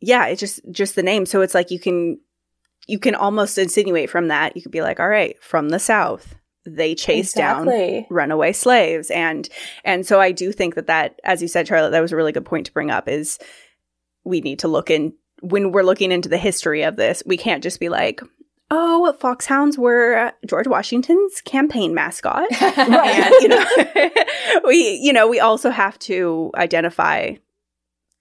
[0.00, 1.26] yeah, it's just just the name.
[1.26, 2.18] So it's like you can
[2.86, 4.56] you can almost insinuate from that.
[4.56, 6.34] You could be like, all right, from the south,
[6.76, 8.00] they chase exactly.
[8.00, 9.48] down runaway slaves and
[9.84, 12.32] and so I do think that that as you said Charlotte that was a really
[12.32, 13.38] good point to bring up is
[14.24, 17.62] we need to look in when we're looking into the history of this we can't
[17.62, 18.20] just be like
[18.70, 22.44] oh, foxhounds were George Washington's campaign mascot.
[22.60, 23.66] and, you know,
[24.64, 27.32] we, you know, we also have to identify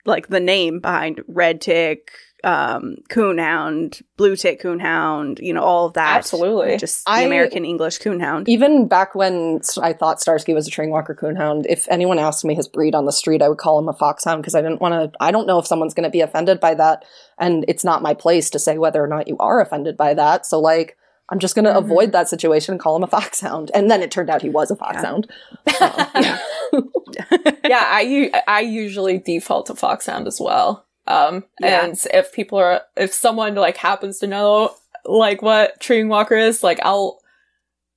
[0.06, 2.12] like the name behind red tick,
[2.44, 6.18] um, coonhound, blue tick coonhound, you know, all of that.
[6.18, 6.78] Absolutely.
[6.78, 8.48] Just the I, American English coonhound.
[8.48, 12.56] Even back when I thought Starsky was a treeing walker coonhound, if anyone asked me
[12.56, 14.94] his breed on the street, I would call him a foxhound because I didn't want
[14.94, 17.04] to, I don't know if someone's going to be offended by that.
[17.38, 20.46] And it's not my place to say whether or not you are offended by that.
[20.46, 20.96] So, like,
[21.32, 21.86] I'm just going to mm-hmm.
[21.86, 23.70] avoid that situation and call him a foxhound.
[23.74, 25.30] And then it turned out he was a foxhound.
[25.80, 26.40] Yeah.
[26.74, 26.92] Um,
[27.32, 27.52] yeah.
[27.64, 30.86] yeah, I, I usually default to foxhound as well.
[31.10, 31.86] Um, yeah.
[31.86, 36.64] and if people are, if someone like happens to know like what treeing walker is,
[36.64, 37.20] like I'll,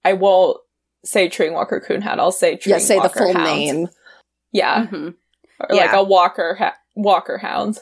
[0.04, 0.58] I won't
[1.04, 2.18] say treeing walker coonhound.
[2.18, 3.44] I'll say treeing yeah, say the full hound.
[3.44, 3.88] name.
[4.50, 4.86] Yeah.
[4.86, 5.08] Mm-hmm.
[5.60, 5.84] Or yeah.
[5.84, 7.78] like a walker, ha- walker hound.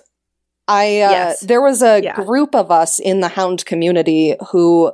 [0.66, 1.40] I, uh, yes.
[1.40, 2.16] there was a yeah.
[2.16, 4.92] group of us in the hound community who,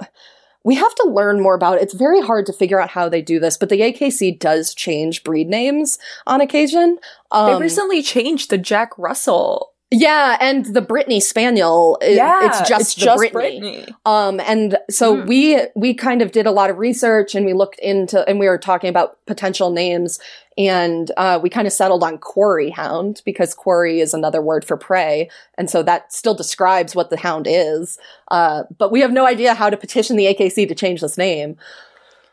[0.64, 1.82] we have to learn more about it.
[1.82, 5.22] It's very hard to figure out how they do this, but the AKC does change
[5.22, 5.96] breed names
[6.26, 6.98] on occasion.
[7.30, 12.80] Um, they recently changed the Jack Russell yeah, and the Brittany Spaniel, yeah, it's just
[12.80, 13.60] it's the just Brittany.
[13.60, 13.94] Brittany.
[14.04, 15.26] Um, and so mm.
[15.28, 18.48] we we kind of did a lot of research and we looked into and we
[18.48, 20.18] were talking about potential names
[20.58, 24.76] and uh, we kind of settled on quarry hound because quarry is another word for
[24.76, 27.96] prey, and so that still describes what the hound is.
[28.32, 31.56] Uh, but we have no idea how to petition the AKC to change this name.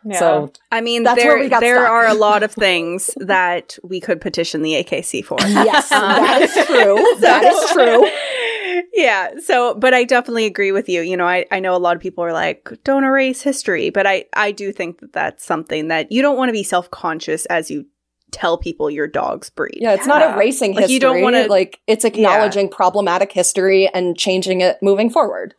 [0.06, 0.20] Yeah.
[0.20, 4.84] So I mean, there there are a lot of things that we could petition the
[4.84, 5.38] AKC for.
[5.42, 7.20] Yes, um, that is true.
[7.22, 8.10] that is true.
[8.94, 9.40] Yeah.
[9.40, 11.02] So, but I definitely agree with you.
[11.02, 14.06] You know, I, I know a lot of people are like, don't erase history, but
[14.06, 17.46] I, I do think that that's something that you don't want to be self conscious
[17.48, 17.86] as you
[18.32, 19.78] tell people your dog's breed.
[19.80, 20.20] Yeah, it's yeah.
[20.20, 20.94] not erasing like, history.
[20.96, 22.76] You don't want to like it's acknowledging yeah.
[22.76, 25.56] problematic history and changing it moving forward.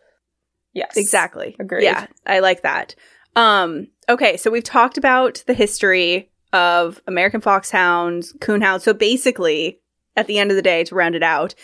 [0.74, 0.96] Yes.
[0.96, 1.56] Exactly.
[1.60, 1.84] Agreed.
[1.84, 2.94] Yeah, I like that.
[3.36, 8.82] Um okay, so we've talked about the history of American foxhounds, coonhounds.
[8.82, 9.80] So basically,
[10.16, 11.54] at the end of the day, to round it out,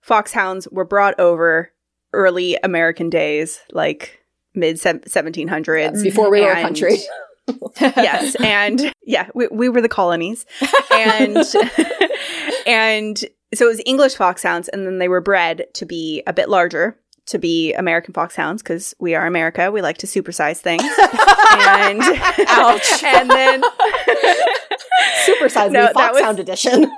[0.00, 1.72] foxhounds were brought over
[2.12, 4.20] early American days, like
[4.54, 6.02] mid 1700s.
[6.02, 6.98] Before we were a country.
[7.80, 10.44] yes, and yeah, we, we were the colonies,
[10.90, 11.36] and
[12.66, 13.18] and
[13.54, 16.98] so it was English foxhounds, and then they were bred to be a bit larger,
[17.28, 19.70] to be American foxhounds because we are America.
[19.70, 20.82] We like to supersize things,
[21.52, 22.02] and
[22.48, 23.62] ouch, and then
[25.26, 26.90] supersize no, foxhound was, edition.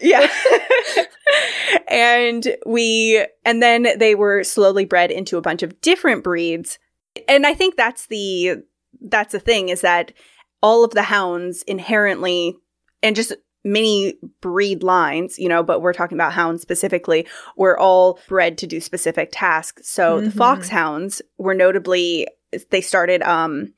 [0.00, 0.28] yeah.
[1.88, 6.78] and we, and then they were slowly bred into a bunch of different breeds.
[7.28, 8.62] And I think that's the
[9.00, 10.12] that's the thing is that
[10.62, 12.56] all of the hounds inherently
[13.02, 13.32] and just
[13.64, 18.66] many breed lines, you know, but we're talking about hounds specifically, were all bred to
[18.66, 19.88] do specific tasks.
[19.88, 20.26] So mm-hmm.
[20.26, 22.26] the foxhounds were notably
[22.70, 23.72] they started um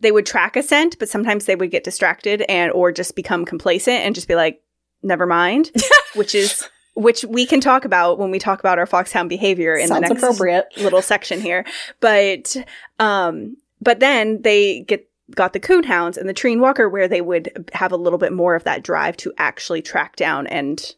[0.00, 3.44] they would track a scent, but sometimes they would get distracted and or just become
[3.44, 4.62] complacent and just be like,
[5.02, 5.70] never mind.
[6.14, 9.88] which is which we can talk about when we talk about our foxhound behavior in
[9.88, 10.66] Sounds the next appropriate.
[10.76, 11.64] little section here.
[12.00, 12.56] But
[12.98, 17.70] um but then they get got the coonhounds and the treeing walker where they would
[17.74, 20.94] have a little bit more of that drive to actually track down and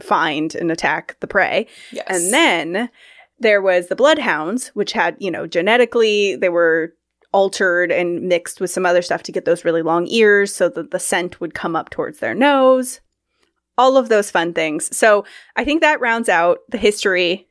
[0.00, 1.66] find and attack the prey.
[1.92, 2.06] Yes.
[2.08, 2.90] And then
[3.38, 6.94] there was the bloodhounds, which had, you know, genetically they were
[7.32, 10.90] altered and mixed with some other stuff to get those really long ears so that
[10.90, 13.00] the scent would come up towards their nose.
[13.76, 14.96] All of those fun things.
[14.96, 15.24] So
[15.54, 17.46] I think that rounds out the history,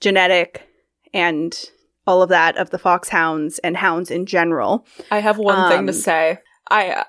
[0.00, 0.66] genetic,
[1.12, 1.54] and
[2.06, 4.86] all of that of the foxhounds and hounds in general.
[5.10, 6.38] I have one um, thing to um, say.
[6.70, 7.04] I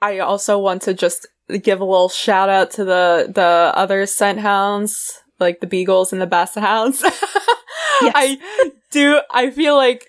[0.00, 1.26] I also want to just
[1.62, 6.20] give a little shout out to the the other scent hounds, like the beagles and
[6.20, 7.02] the basset hounds.
[7.02, 8.12] yes.
[8.14, 8.38] I
[8.90, 9.20] do.
[9.30, 10.06] I feel like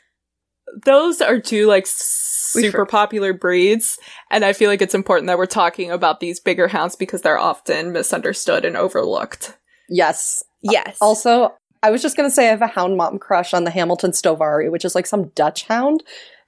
[0.85, 3.97] those are two like super popular breeds,
[4.29, 7.37] and I feel like it's important that we're talking about these bigger hounds because they're
[7.37, 9.57] often misunderstood and overlooked.
[9.89, 10.43] Yes.
[10.61, 10.97] Yes.
[11.01, 14.71] Also, I was just gonna say I have a hound mom crush on the Hamiltonstövare,
[14.71, 16.03] which is like some Dutch hound,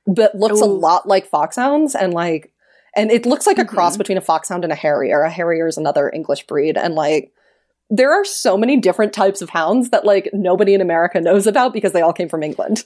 [0.05, 0.65] but looks Ooh.
[0.65, 2.51] a lot like foxhounds and like
[2.95, 3.73] and it looks like a mm-hmm.
[3.73, 5.21] cross between a foxhound and a harrier.
[5.21, 7.31] A harrier is another English breed, and like
[7.89, 11.73] there are so many different types of hounds that like nobody in America knows about
[11.73, 12.85] because they all came from England.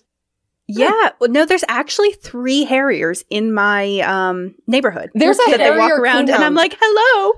[0.68, 5.12] Yeah, well, no, there's actually three harriers in my um, neighborhood.
[5.14, 7.34] There's a harrier walk around, and I'm like, "Hello."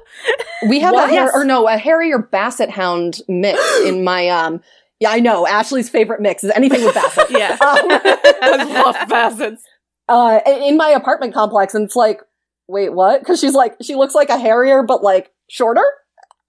[0.70, 1.12] We have what?
[1.12, 4.62] a har- or no, a harrier basset hound mix in my um
[5.00, 5.46] yeah, I know.
[5.46, 7.28] Ashley's favorite mix is anything with Basset.
[7.30, 7.52] yeah.
[7.52, 9.62] Um, I love Bassets.
[10.10, 12.22] Uh, in my apartment complex, and it's like,
[12.68, 13.20] wait, what?
[13.20, 15.86] Because she's like, she looks like a Harrier, but like shorter.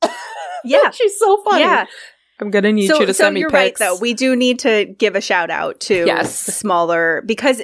[0.64, 0.90] Yeah.
[0.90, 1.60] she's so funny.
[1.60, 1.86] Yeah.
[2.40, 3.80] I'm gonna need so, you to so send me you're pics.
[3.80, 3.96] right, though.
[3.96, 6.46] We do need to give a shout out to yes.
[6.46, 7.62] the smaller because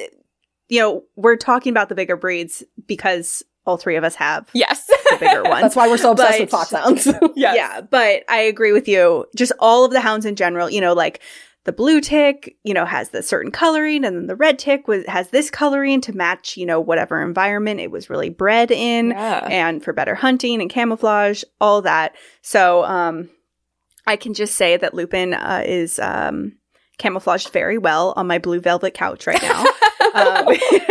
[0.68, 4.48] you know we're talking about the bigger breeds because all three of us have.
[4.54, 4.88] Yes.
[5.10, 5.62] The bigger ones.
[5.62, 7.06] That's why we're so obsessed but, with foxhounds.
[7.36, 7.56] yes.
[7.56, 7.80] Yeah.
[7.80, 9.26] But I agree with you.
[9.36, 11.20] Just all of the hounds in general, you know, like
[11.64, 15.04] the blue tick, you know, has the certain coloring and then the red tick was,
[15.06, 19.46] has this coloring to match, you know, whatever environment it was really bred in yeah.
[19.50, 22.14] and for better hunting and camouflage, all that.
[22.42, 23.30] So, um,
[24.06, 26.58] I can just say that Lupin, uh, is, um,
[26.98, 29.64] camouflaged very well on my blue velvet couch right now.
[30.14, 30.48] um,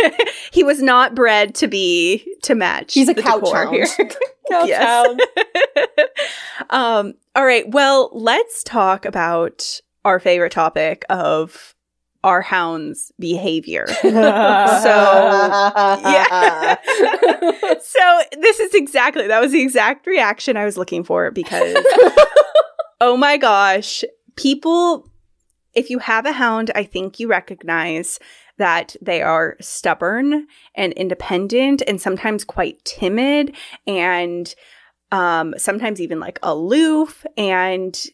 [0.52, 2.94] he was not bred to be to match.
[2.94, 3.74] He's a couch hound.
[3.74, 3.86] Here.
[4.50, 5.22] couch hound.
[6.70, 7.68] um, all right.
[7.68, 11.74] Well, let's talk about our favorite topic of
[12.24, 13.86] our hound's behavior.
[14.02, 14.08] so,
[16.08, 16.76] yeah.
[17.82, 21.76] so this is exactly that was the exact reaction I was looking for because
[23.00, 24.04] oh my gosh,
[24.36, 25.06] people
[25.74, 28.18] if you have a hound, I think you recognize
[28.58, 33.54] that they are stubborn and independent and sometimes quite timid
[33.86, 34.54] and
[35.12, 38.06] um, sometimes even like aloof and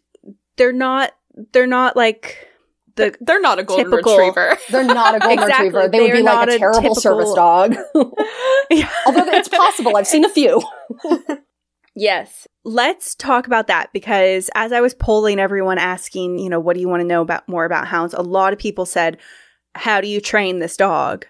[0.57, 1.12] they're not
[1.53, 2.51] they're not like
[2.97, 4.59] the they're not a golden typical, retriever.
[4.70, 5.66] They're not a golden exactly.
[5.68, 5.88] retriever.
[5.88, 6.95] They, they would be like a terrible typical...
[6.97, 7.74] service dog.
[7.95, 9.97] Although it's possible.
[9.97, 10.62] I've seen a few.
[11.95, 12.47] yes.
[12.64, 16.80] Let's talk about that because as I was polling everyone asking, you know, what do
[16.80, 18.12] you want to know about more about hounds?
[18.12, 19.18] A lot of people said,
[19.75, 21.27] how do you train this dog?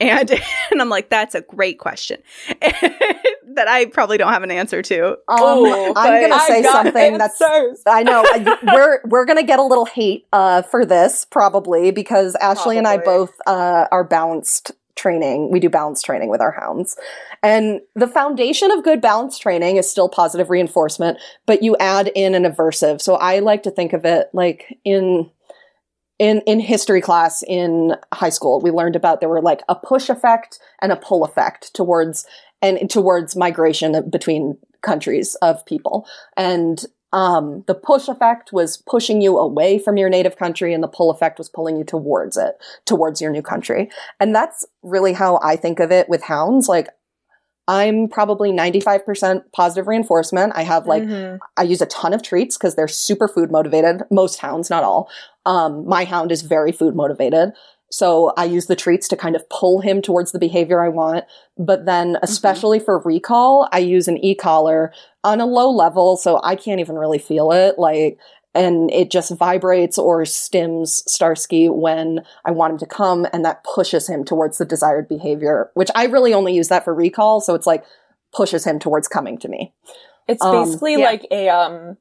[0.00, 0.30] And,
[0.70, 2.22] and I'm like, that's a great question
[2.60, 5.16] that I probably don't have an answer to.
[5.28, 7.82] Um, Ooh, I'm going to say something answers.
[7.82, 8.24] that's, I know
[8.74, 12.78] we're, we're going to get a little hate, uh, for this probably because Ashley probably.
[12.78, 15.50] and I both, uh, are balanced training.
[15.50, 16.96] We do balance training with our hounds.
[17.42, 22.34] And the foundation of good balance training is still positive reinforcement, but you add in
[22.34, 23.00] an aversive.
[23.00, 25.30] So I like to think of it like in
[26.18, 30.08] in in history class in high school we learned about there were like a push
[30.08, 32.26] effect and a pull effect towards
[32.62, 36.06] and towards migration between countries of people.
[36.36, 40.88] And um, the push effect was pushing you away from your native country and the
[40.88, 43.90] pull effect was pulling you towards it towards your new country.
[44.20, 46.68] And that's really how i think of it with hounds.
[46.68, 46.88] Like
[47.68, 50.52] I'm probably 95% positive reinforcement.
[50.54, 51.36] I have like, mm-hmm.
[51.56, 54.02] I use a ton of treats because they're super food motivated.
[54.10, 55.10] Most hounds, not all.
[55.46, 57.50] Um, my hound is very food motivated.
[57.90, 61.24] So I use the treats to kind of pull him towards the behavior I want.
[61.58, 62.24] But then, mm-hmm.
[62.24, 62.84] especially mm-hmm.
[62.84, 64.92] for recall, I use an e-collar
[65.24, 66.16] on a low level.
[66.16, 67.78] So I can't even really feel it.
[67.78, 68.18] Like,
[68.56, 73.62] and it just vibrates or stims Starsky when I want him to come, and that
[73.62, 77.40] pushes him towards the desired behavior, which I really only use that for recall.
[77.40, 77.84] So it's like
[78.32, 79.72] pushes him towards coming to me.
[80.26, 81.04] It's um, basically yeah.
[81.04, 81.96] like a, um,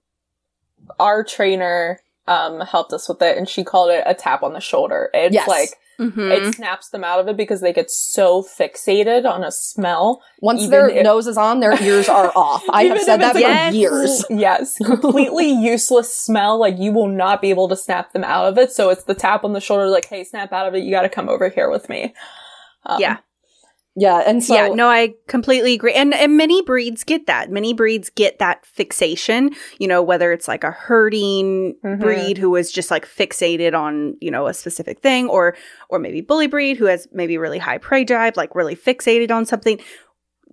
[0.99, 4.59] our trainer, um, helped us with it and she called it a tap on the
[4.59, 5.09] shoulder.
[5.13, 5.47] It's yes.
[5.47, 5.69] like,
[5.99, 6.31] Mm-hmm.
[6.31, 10.21] It snaps them out of it because they get so fixated on a smell.
[10.39, 12.63] Once their if- nose is on, their ears are off.
[12.69, 13.73] I have said that for yes.
[13.73, 14.25] years.
[14.35, 14.77] Yes.
[14.83, 16.59] Completely useless smell.
[16.59, 18.71] Like you will not be able to snap them out of it.
[18.71, 20.83] So it's the tap on the shoulder, like, hey, snap out of it.
[20.83, 22.13] You got to come over here with me.
[22.85, 23.17] Um, yeah.
[23.97, 25.93] Yeah, and so yeah, no, I completely agree.
[25.93, 27.49] And and many breeds get that.
[27.49, 29.51] Many breeds get that fixation.
[29.79, 32.01] You know, whether it's like a herding mm-hmm.
[32.01, 35.55] breed who is just like fixated on you know a specific thing, or
[35.87, 39.45] or maybe bully breed who has maybe really high prey drive, like really fixated on
[39.45, 39.79] something.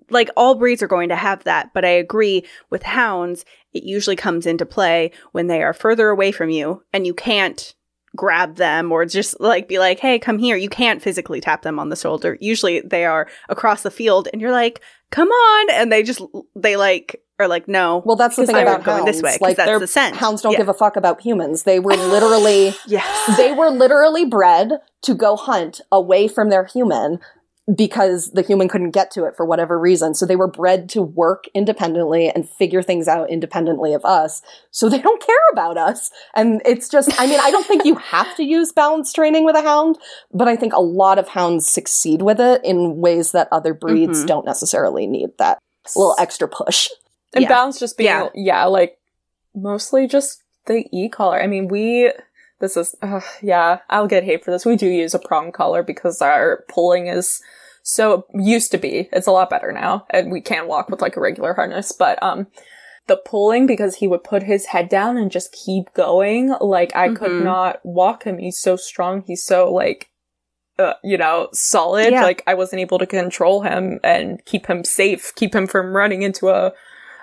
[0.08, 3.44] Like all breeds are going to have that, but I agree with hounds.
[3.72, 7.74] It usually comes into play when they are further away from you and you can't
[8.16, 10.56] grab them or just like be like, hey, come here.
[10.56, 12.36] You can't physically tap them on the shoulder.
[12.40, 15.70] Usually they are across the field and you're like, come on.
[15.70, 16.20] And they just,
[16.54, 18.02] they like, are like, no.
[18.04, 19.38] Well, that's the thing about going this way.
[19.40, 20.16] Like, that's the scent.
[20.16, 20.58] Hounds don't yeah.
[20.58, 21.64] give a fuck about humans.
[21.64, 23.36] They were literally, yes.
[23.36, 27.18] they were literally bred to go hunt away from their human
[27.76, 30.14] because the human couldn't get to it for whatever reason.
[30.14, 34.42] So they were bred to work independently and figure things out independently of us.
[34.72, 36.10] So they don't care about us.
[36.34, 39.54] And it's just, I mean, I don't think you have to use balance training with
[39.54, 39.98] a hound,
[40.32, 44.18] but I think a lot of hounds succeed with it in ways that other breeds
[44.18, 44.26] mm-hmm.
[44.26, 45.58] don't necessarily need that
[45.94, 46.88] little extra push.
[47.32, 47.48] And yeah.
[47.48, 48.28] balance just being, yeah.
[48.34, 48.98] yeah, like
[49.54, 51.40] mostly just the e-collar.
[51.40, 52.12] I mean, we,
[52.62, 54.64] this is, uh, yeah, I'll get hate for this.
[54.64, 57.42] We do use a prong collar because our pulling is
[57.82, 59.08] so used to be.
[59.12, 61.90] It's a lot better now, and we can walk with like a regular harness.
[61.90, 62.46] But um,
[63.08, 66.54] the pulling because he would put his head down and just keep going.
[66.60, 67.16] Like I mm-hmm.
[67.16, 68.38] could not walk him.
[68.38, 69.24] He's so strong.
[69.26, 70.10] He's so like
[70.78, 72.12] uh, you know, solid.
[72.12, 72.22] Yeah.
[72.22, 76.22] Like I wasn't able to control him and keep him safe, keep him from running
[76.22, 76.72] into a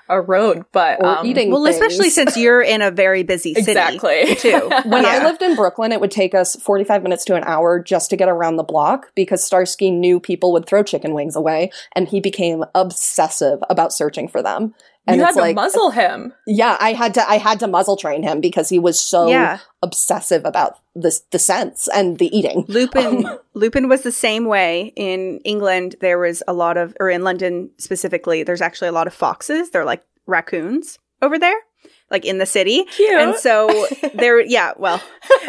[0.10, 1.52] a road, but um, eating.
[1.52, 1.76] Well, things.
[1.76, 4.36] especially since you're in a very busy city, exactly.
[4.36, 4.70] Too.
[4.86, 5.10] when yeah.
[5.10, 8.18] I lived in Brooklyn, it would take us 45 minutes to an hour just to
[8.18, 12.20] get around the block because Starsky knew people would throw chicken wings away, and he
[12.20, 14.74] became obsessive about searching for them.
[15.08, 16.34] And you had to like, muzzle him.
[16.46, 17.28] Yeah, I had to.
[17.28, 19.60] I had to muzzle train him because he was so yeah.
[19.82, 22.66] obsessive about the the scents and the eating.
[22.68, 25.96] Lupin um, Lupin was the same way in England.
[26.00, 29.72] There was a lot of, or in London specifically, there's actually a lot of foxes.
[29.72, 31.00] They're like raccoons.
[31.22, 31.58] over there,
[32.12, 32.86] like in the city.
[32.86, 33.12] Cute.
[33.12, 35.02] And so they're yeah, well,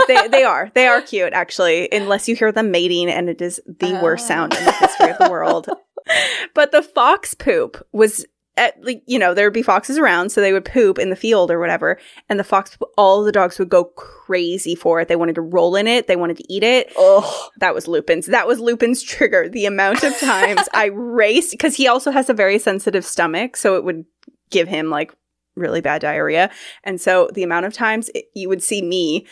[0.07, 3.61] they they are they are cute actually, unless you hear them mating, and it is
[3.67, 5.69] the worst sound in the history of the world.
[6.55, 8.27] But the fox poop was
[8.61, 11.17] at like you know there would be foxes around, so they would poop in the
[11.17, 11.99] field or whatever,
[12.29, 15.09] and the fox all the dogs would go crazy for it.
[15.09, 16.93] They wanted to roll in it, they wanted to eat it.
[16.97, 18.27] Oh, That was Lupin's.
[18.27, 19.49] That was Lupin's trigger.
[19.49, 23.77] The amount of times I raced because he also has a very sensitive stomach, so
[23.77, 24.05] it would
[24.51, 25.15] give him like
[25.57, 26.51] really bad diarrhea.
[26.85, 29.27] And so the amount of times it, you would see me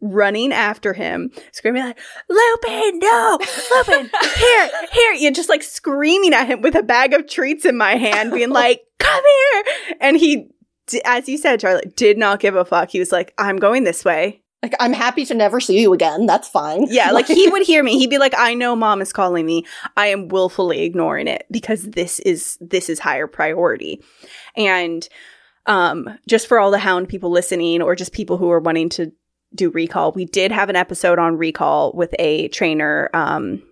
[0.00, 1.98] running after him, screaming like,
[2.28, 3.38] Lupin, no,
[3.74, 5.12] Lupin, here, here.
[5.14, 8.50] You're just like screaming at him with a bag of treats in my hand, being
[8.50, 9.64] like, come here.
[10.00, 10.50] And he,
[11.04, 12.90] as you said, Charlotte, did not give a fuck.
[12.90, 14.42] He was like, I'm going this way.
[14.62, 16.26] Like, I'm happy to never see you again.
[16.26, 16.86] That's fine.
[16.90, 17.98] Yeah, like he would hear me.
[17.98, 19.64] He'd be like, "I know mom is calling me.
[19.96, 24.02] I am willfully ignoring it because this is this is higher priority."
[24.56, 25.08] And
[25.64, 29.12] um just for all the hound people listening or just people who are wanting to
[29.54, 33.62] do recall, we did have an episode on recall with a trainer um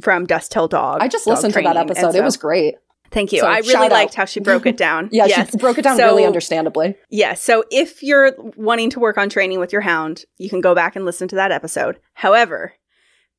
[0.00, 1.00] from Dust Till Dog.
[1.00, 2.12] I just dog listened to that episode.
[2.12, 2.76] so- it was great.
[3.10, 3.38] Thank you.
[3.40, 4.14] so I really liked out.
[4.16, 5.08] how she broke it down.
[5.12, 5.52] Yeah, yes.
[5.52, 6.96] she broke it down So- really understandably.
[7.10, 10.74] Yeah, so if you're wanting to work on training with your hound, you can go
[10.74, 12.00] back and listen to that episode.
[12.14, 12.72] However,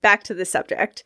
[0.02, 1.04] back to the subject.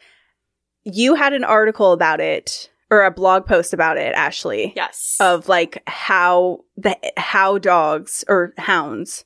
[0.83, 5.17] You had an article about it or a blog post about it, Ashley, yes.
[5.19, 9.25] of like how the how dogs or hounds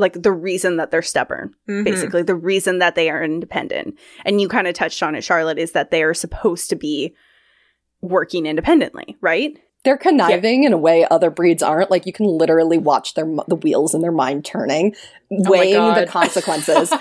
[0.00, 1.84] like the reason that they're stubborn, Mhm.
[1.84, 3.96] basically the reason that they are independent.
[4.24, 7.14] And you kind of touched on it, Charlotte, is that they are supposed to be
[8.00, 9.56] working independently, right?
[9.84, 11.90] They're conniving in a way other breeds aren't.
[11.90, 14.94] Like you can literally watch their the wheels in their mind turning,
[15.32, 16.92] Oh weighing the consequences.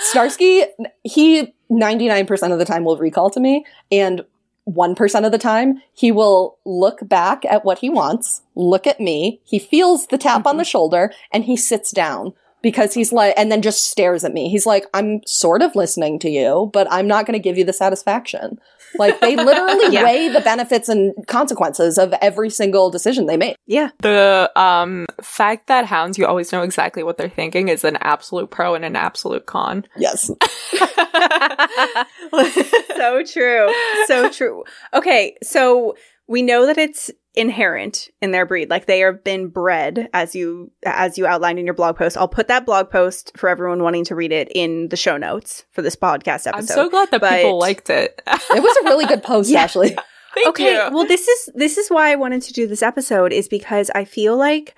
[0.00, 0.64] Starsky,
[1.02, 4.24] he 99% of the time will recall to me, and
[4.66, 9.40] 1% of the time, he will look back at what he wants, look at me,
[9.44, 13.52] he feels the tap on the shoulder, and he sits down because he's like, and
[13.52, 14.48] then just stares at me.
[14.48, 17.64] He's like, I'm sort of listening to you, but I'm not going to give you
[17.64, 18.58] the satisfaction.
[18.98, 20.04] Like, they literally Yeah.
[20.04, 23.56] weigh the benefits and consequences of every single decision they make.
[23.66, 23.90] Yeah.
[24.00, 28.50] the um fact that hounds you always know exactly what they're thinking is an absolute
[28.50, 29.84] pro and an absolute con.
[29.96, 30.30] Yes.
[32.96, 33.72] so true.
[34.06, 34.64] So true.
[34.94, 35.96] Okay, so
[36.26, 38.68] we know that it's inherent in their breed.
[38.68, 42.16] Like they have been bred as you as you outlined in your blog post.
[42.16, 45.64] I'll put that blog post for everyone wanting to read it in the show notes
[45.70, 46.56] for this podcast episode.
[46.58, 48.20] I'm so glad that but- people liked it.
[48.54, 49.62] It was a really good post, Yeah.
[49.62, 49.96] Ashley.
[50.34, 50.90] Thank okay, you.
[50.92, 54.04] well this is this is why I wanted to do this episode is because I
[54.04, 54.74] feel like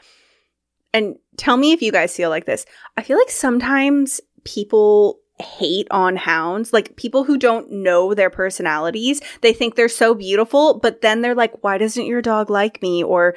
[0.95, 2.65] and tell me if you guys feel like this.
[2.97, 9.21] I feel like sometimes people hate on hounds, like people who don't know their personalities.
[9.41, 13.03] They think they're so beautiful, but then they're like, why doesn't your dog like me?
[13.03, 13.37] Or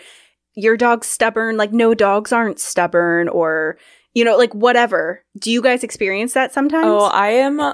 [0.55, 1.57] your dog's stubborn.
[1.57, 3.77] Like, no, dogs aren't stubborn, or,
[4.13, 5.23] you know, like whatever.
[5.37, 6.87] Do you guys experience that sometimes?
[6.87, 7.73] Oh, I am uh,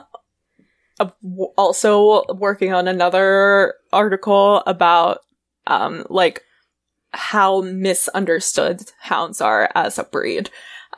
[1.58, 5.20] also working on another article about
[5.68, 6.44] um like
[7.12, 10.50] how misunderstood hounds are as a breed.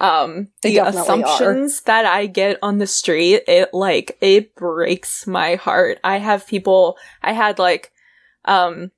[0.02, 1.04] Um They the definitely are.
[1.04, 6.00] assumptions that I get on the street, it like it breaks my heart.
[6.04, 7.92] I have people I had like
[8.46, 8.92] um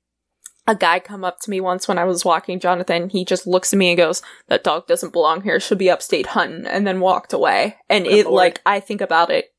[0.66, 3.10] a guy come up to me once when I was walking Jonathan.
[3.10, 5.60] He just looks at me and goes, "That dog doesn't belong here.
[5.60, 7.76] Should be upstate hunting," and then walked away.
[7.90, 8.34] And Good it lord.
[8.36, 9.53] like I think about it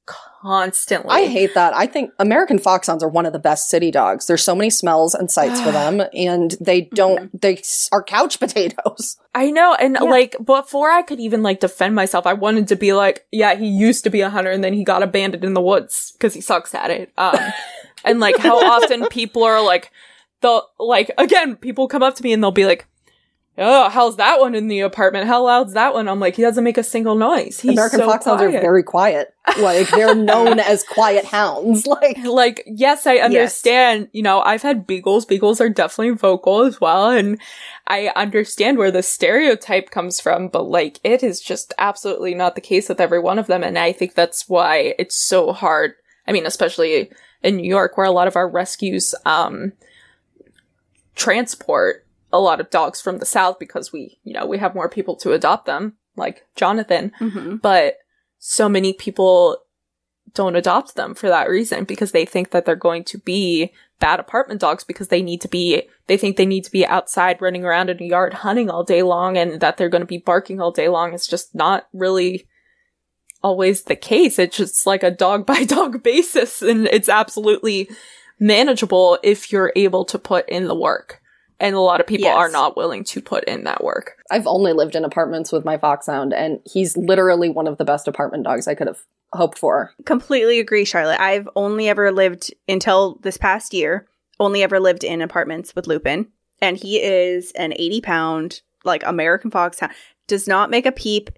[0.45, 1.09] constantly.
[1.11, 1.73] I hate that.
[1.75, 4.27] I think American foxhounds are one of the best city dogs.
[4.27, 7.39] There's so many smells and sights for them, and they don't.
[7.41, 9.17] They are couch potatoes.
[9.33, 10.09] I know, and Yeah.
[10.09, 13.67] like before I could even like defend myself, I wanted to be like, yeah, he
[13.67, 16.41] used to be a hunter, and then he got abandoned in the woods because he
[16.41, 17.11] sucks at it.
[17.17, 17.37] Um,
[18.05, 19.91] and like how often people are like,
[20.41, 22.85] the like again, people come up to me and they'll be like,
[23.57, 25.27] oh, how's that one in the apartment?
[25.27, 26.07] How loud's that one?
[26.07, 27.59] I'm like, he doesn't make a single noise.
[27.59, 29.33] He's American so foxhounds are very quiet.
[29.59, 31.87] Like they're known as quiet hounds.
[31.95, 36.81] Like like yes i understand you know i've had beagles beagles are definitely vocal as
[36.81, 37.39] well and
[37.87, 42.61] i understand where the stereotype comes from but like it is just absolutely not the
[42.61, 45.93] case with every one of them and i think that's why it's so hard
[46.27, 47.09] i mean especially
[47.43, 49.71] in new york where a lot of our rescues um
[51.15, 52.04] transport
[52.35, 55.15] a lot of dogs from the south because we you know we have more people
[55.15, 57.11] to adopt them like jonathan.
[57.19, 57.61] Mhm.
[57.61, 57.97] but
[58.39, 59.57] so many people
[60.33, 64.19] don't adopt them for that reason because they think that they're going to be bad
[64.19, 67.63] apartment dogs because they need to be they think they need to be outside running
[67.63, 70.59] around in a yard hunting all day long and that they're going to be barking
[70.59, 71.13] all day long.
[71.13, 72.47] It's just not really
[73.41, 74.37] always the case.
[74.37, 77.89] It's just like a dog by dog basis and it's absolutely
[78.39, 81.21] manageable if you're able to put in the work
[81.59, 82.35] And a lot of people Yes.
[82.35, 84.17] are not willing to put in that work.
[84.29, 88.07] I've only lived in apartments with my foxhound, and he's literally one of the best
[88.07, 88.99] apartment dogs I could have
[89.33, 89.91] hoped for.
[90.05, 91.19] Completely agree, Charlotte.
[91.21, 94.07] I've only ever lived until this past year,
[94.39, 96.27] only ever lived in apartments with Lupin.
[96.61, 99.93] And he is an 80 pound, like American foxhound.
[100.27, 101.29] Does not make a peep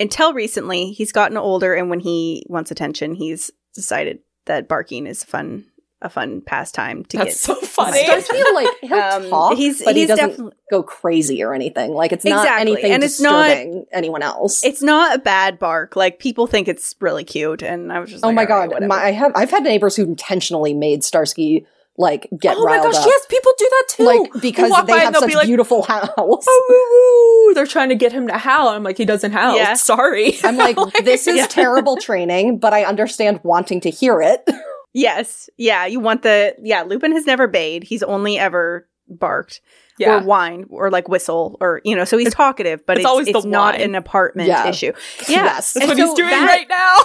[0.00, 0.92] until recently.
[0.92, 5.66] He's gotten older, and when he wants attention, he's decided that barking is fun,
[6.00, 7.56] a fun pastime to That's get.
[7.56, 8.04] so funny.
[8.04, 11.92] Starsky, like he'll Um, talk, he's- but he doesn't definitely- go crazy or anything.
[11.92, 14.64] Like it's not Exactly, anything and it's not- disturbing anyone else.
[14.64, 15.96] It's not a bad bark.
[15.96, 18.68] Like people think it's really cute, and I was just oh like, my "All right,
[18.68, 21.66] god, whatever." my, I have I've had neighbors who intentionally made Starsky
[22.00, 23.06] like get oh my riled gosh, up.
[23.06, 24.02] yes, people do that too.
[24.04, 26.08] like They'll because walk they by and have they'll such be like, beautiful house.
[26.16, 26.26] "Oh,
[26.68, 28.68] woo, woo." They're trying to get him to howl.
[28.68, 29.56] I'm like, he doesn't howl.
[29.56, 29.74] Yeah.
[29.74, 30.34] Sorry.
[30.44, 31.46] I'm like, this is Yeah.
[31.48, 34.48] terrible training, but I understand wanting to hear it.
[34.98, 35.48] Yes.
[35.56, 35.86] Yeah.
[35.86, 37.84] You want the yeah, Lupin has never bayed.
[37.84, 39.60] He's only ever barked
[39.98, 40.16] yeah.
[40.16, 43.28] or whined or like whistle or you know, so he's talkative, but it's it's, always
[43.28, 44.66] it's the not an apartment Yeah.
[44.68, 44.92] issue.
[45.28, 45.44] Yeah.
[45.44, 45.72] Yes.
[45.72, 46.96] That's And what so he's doing that- right now.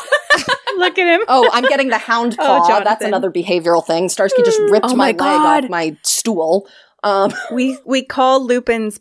[0.77, 1.21] Look at him.
[1.27, 2.81] Oh, I'm getting the hound Oh, paw.
[2.83, 4.09] That's another behavioral thing.
[4.09, 6.67] Starsky just ripped Oh my, my leg off my stool.
[7.03, 8.99] Um, We we call Lupin's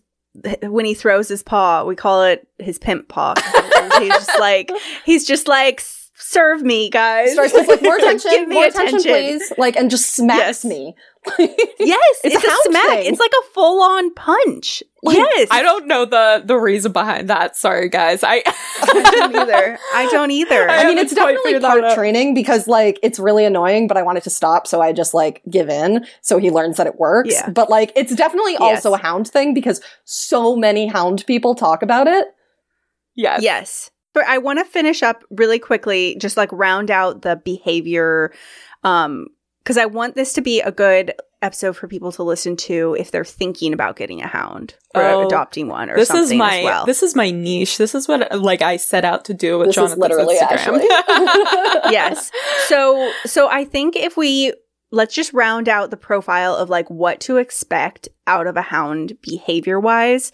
[0.63, 3.35] when he throws his paw, we call it his pimp paw.
[3.99, 4.71] he's just like
[5.05, 5.83] he's just like
[6.23, 7.37] serve me, guys.
[7.37, 9.53] Starsky's like, more Give attention, me more attention, attention." please.
[9.59, 10.65] Like, and just smacks Yes.
[10.65, 10.95] me.
[11.39, 12.87] Yes, It's it's, a a, smack.
[12.89, 13.07] thing.
[13.13, 14.83] It's like a full on punch.
[15.05, 15.49] yes.
[15.53, 17.57] I don't know the the reason behind that.
[17.57, 18.23] Sorry, guys.
[18.25, 19.79] I I don't either.
[19.95, 20.69] I don't either.
[20.69, 21.95] I I mean, it's quite definitely figured that part out.
[21.95, 25.15] training because, like, it's really annoying, but I want it to stop, so I just,
[25.15, 27.31] like, give in so he learns that it works.
[27.33, 27.49] Yeah.
[27.51, 32.07] But, like, it's definitely also a hound thing because so many hound people talk about
[32.09, 32.27] it.
[33.15, 33.43] Yes.
[33.43, 33.91] Yes.
[34.15, 38.33] But I want to finish up really quickly, just like round out the behavior.
[38.85, 39.29] Um,
[39.63, 43.13] because I want this to be a good episode for people to listen to if
[43.13, 46.59] they're thinking about getting a hound or Oh, adopting one or This something is my
[46.59, 46.85] as well.
[46.87, 47.79] this is my niche.
[47.79, 50.81] This is what like I set out to do with This is Jonathan's literally Instagram.
[50.81, 50.87] actually.
[51.93, 52.31] yes.
[52.67, 54.53] So so I think if we
[54.91, 59.17] let's just round out the profile of like what to expect out of a hound
[59.23, 60.33] behavior wise.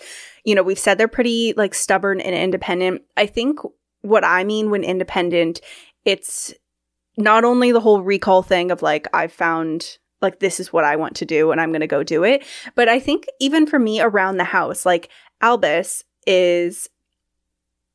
[0.49, 3.03] You know, we've said they're pretty like stubborn and independent.
[3.17, 3.61] I think
[4.01, 5.61] what I mean when independent,
[6.05, 6.55] it's
[7.19, 10.97] not only the whole recall thing of like I've found like this is what I
[10.97, 12.45] want to do and I'm going to go do it,
[12.75, 15.11] but I think even for me around the house, like
[15.43, 16.89] Albus is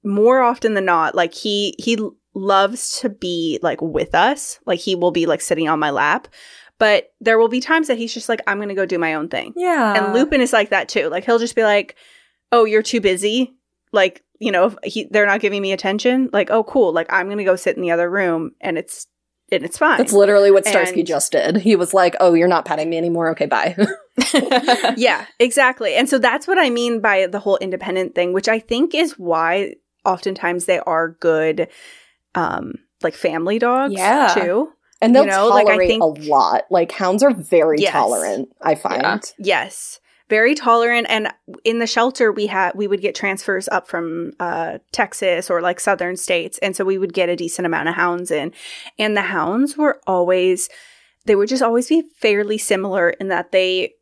[0.04, 1.98] more often than not like he he
[2.36, 6.28] loves to be like with us like he will be like sitting on my lap
[6.80, 9.30] but there will be times that he's just like i'm gonna go do my own
[9.30, 9.94] thing yeah.
[9.94, 11.96] and lupin is like that too like he'll just be like
[12.54, 13.54] oh you're too busy
[13.92, 17.44] like you know he, they're not giving me attention like oh cool like i'm gonna
[17.44, 19.08] go sit in the other room and it's
[19.52, 21.58] and it's fine That's literally what Starsky And- just did.
[21.58, 23.30] He was like, "Oh, you're not petting me anymore.
[23.32, 23.76] Okay, bye."
[24.98, 25.94] yeah, exactly.
[25.96, 29.12] And so that's what I mean by the whole independent thing, which I think is
[29.20, 29.76] why
[30.06, 31.68] oftentimes they are good
[32.34, 32.74] um
[33.04, 34.34] like family dogs Yeah.
[34.34, 34.70] too.
[35.02, 36.64] and they'll You know, like, I tolerate think- a lot.
[36.72, 37.92] Like hounds are very Yes.
[37.92, 38.50] tolerant.
[38.62, 39.02] I find.
[39.04, 39.20] Yeah.
[39.38, 40.00] Yes.
[40.38, 41.28] Very tolerant and
[41.64, 45.80] in the shelter we had we would get transfers up from uh Texas or like
[45.80, 48.52] southern states and so we would get a decent amount of hounds in
[48.98, 50.70] and the hounds were always
[51.26, 53.94] they would just always be fairly similar in that they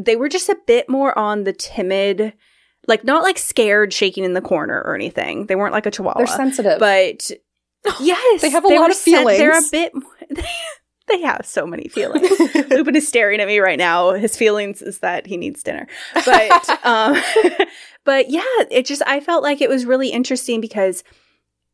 [0.00, 2.32] they were just a bit more on the timid
[2.86, 5.46] like not like scared shaking in the corner or anything.
[5.46, 6.18] They weren't like a chihuahua.
[6.18, 6.78] They're sensitive.
[6.78, 7.30] but
[8.00, 9.70] yes, They have a lot of sen- They're a feelings.
[10.30, 10.44] bit.
[11.18, 12.28] they have so many feelings.
[12.70, 14.12] Lupin is staring at me right now.
[14.12, 15.86] His feelings is that he needs dinner,
[16.24, 17.20] but um,
[18.04, 21.04] but yeah, it just I felt like it was really interesting because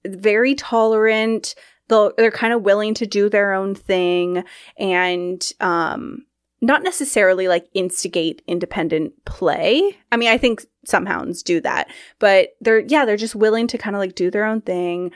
[0.07, 1.55] very tolerant.
[1.89, 4.43] They'll, they're kind of willing to do their own thing
[4.79, 6.25] and um
[6.63, 9.99] not necessarily like instigate independent play.
[10.11, 13.79] I mean, I think some hounds do that, but they're yeah, they're just willing to
[13.79, 15.13] kind of like do their own thing,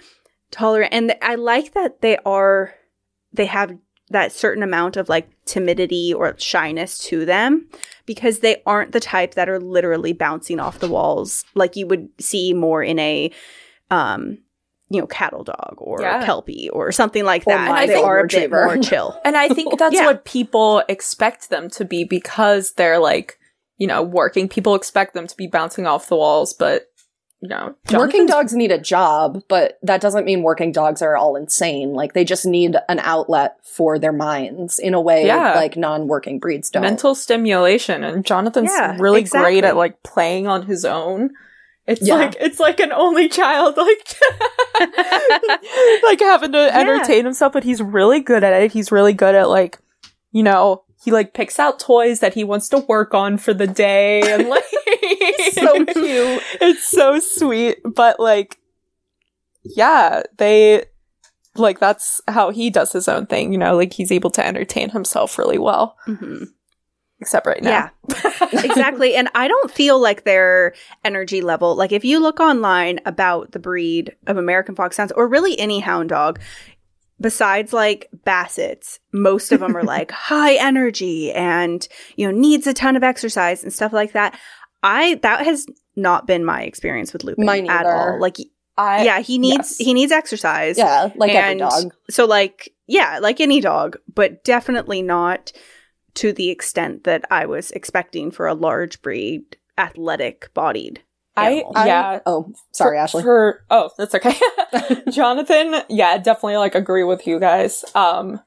[0.50, 0.92] tolerant.
[0.92, 2.74] And I like that they are
[3.32, 3.76] they have
[4.10, 7.66] that certain amount of like timidity or shyness to them
[8.06, 12.08] because they aren't the type that are literally bouncing off the walls like you would
[12.20, 13.30] see more in a
[13.90, 14.38] um
[14.90, 16.24] you know cattle dog or Yeah.
[16.24, 18.64] kelpie or something like Or that my they are a bit retriever.
[18.64, 20.06] more chill And I think that's Yeah.
[20.06, 23.38] what people expect them to be because they're like,
[23.76, 24.48] you know, working.
[24.48, 26.86] People expect them to be bouncing off the walls, but
[27.40, 31.36] you know, working dogs need a job, but that doesn't mean working dogs are all
[31.36, 31.92] insane.
[31.92, 35.54] Like they just need an outlet for their minds in a way Yeah.
[35.54, 36.82] like non-working breeds don't.
[36.82, 39.52] mental stimulation, and Jonathan's Yeah, really exactly.
[39.52, 41.30] great at like playing on his own.
[41.86, 42.16] It's Yeah.
[42.16, 44.16] like it's like an only child, like
[46.02, 46.78] like having to Yeah.
[46.80, 48.72] entertain himself, but he's really good at it.
[48.72, 49.78] He's really good at like,
[50.32, 53.66] you know, he like picks out toys that he wants to work on for the
[53.66, 54.64] day and like
[55.52, 56.42] so cute.
[56.60, 58.58] It's so sweet, but like
[59.64, 60.84] yeah, they
[61.56, 64.90] like that's how he does his own thing, you know, like he's able to entertain
[64.90, 65.96] himself really well.
[66.06, 66.44] Mm-hmm.
[67.20, 67.70] Except right now.
[67.70, 68.48] Yeah.
[68.52, 69.16] exactly.
[69.16, 70.74] And I don't feel like their
[71.04, 75.26] energy level, like if you look online about the breed of American Fox Hounds or
[75.26, 76.38] really any hound dog,
[77.20, 82.74] besides like Bassets, most of them are like high energy and, you know, needs a
[82.74, 84.38] ton of exercise and stuff like that.
[84.82, 85.66] I, that has
[85.96, 87.92] not been my experience with Lupin Mine at either.
[87.92, 88.20] all.
[88.20, 88.36] Like,
[88.76, 89.86] I yeah, he needs, yes.
[89.86, 90.78] he needs exercise.
[90.78, 91.94] Yeah, like every And dog.
[92.10, 95.52] So like, yeah, like any dog, but definitely not
[96.14, 101.02] to the extent that I was expecting for a large breed, athletic bodied.
[101.36, 101.64] I.
[101.74, 102.20] I- yeah.
[102.26, 103.22] oh, sorry, for, Ashley.
[103.22, 104.34] For oh, that's okay.
[105.10, 107.84] Jonathan, yeah, definitely like agree with you guys.
[107.94, 108.40] Um,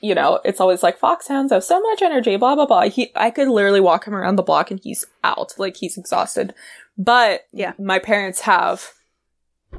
[0.00, 2.82] you know, it's always like foxhounds have so much energy, blah blah blah.
[2.88, 6.54] He, I could literally walk him around the block and he's out, like he's exhausted.
[6.98, 7.72] But Yeah.
[7.78, 8.92] my parents have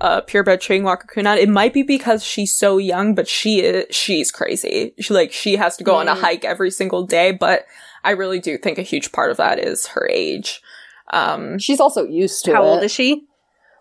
[0.01, 1.37] a purebred treeing walker coonhound.
[1.37, 4.93] It might be because she's so young, but she is she's crazy.
[4.99, 6.21] She like she has to go on a Mm.
[6.21, 7.31] hike every single day.
[7.31, 7.65] But
[8.03, 10.61] I really do think a huge part of that is her age.
[11.11, 12.67] Um, She's also used to How it.
[12.67, 13.23] old is she?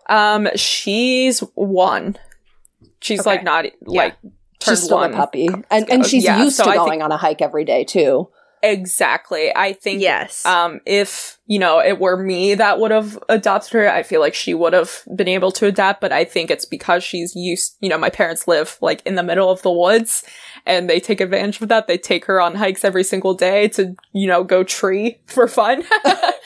[0.09, 2.17] um, she's one.
[3.01, 3.29] She's Okay.
[3.31, 4.33] like not like turned
[4.63, 5.13] She's still one.
[5.13, 7.41] a puppy, and and she's Yeah, used so to I going think- on a hike
[7.41, 8.29] every day too.
[8.63, 9.55] Exactly.
[9.55, 10.43] I think Yes.
[10.45, 14.33] um if, you know, it were me that would have adopted her, I feel like
[14.33, 17.87] she would have been able to adapt, but I think it's because she's used, you
[17.89, 20.23] know, my parents live like in the middle of the woods
[20.65, 21.85] and they take advantage of that.
[21.87, 25.83] They take her on hikes every single day to, you know, go tree for fun.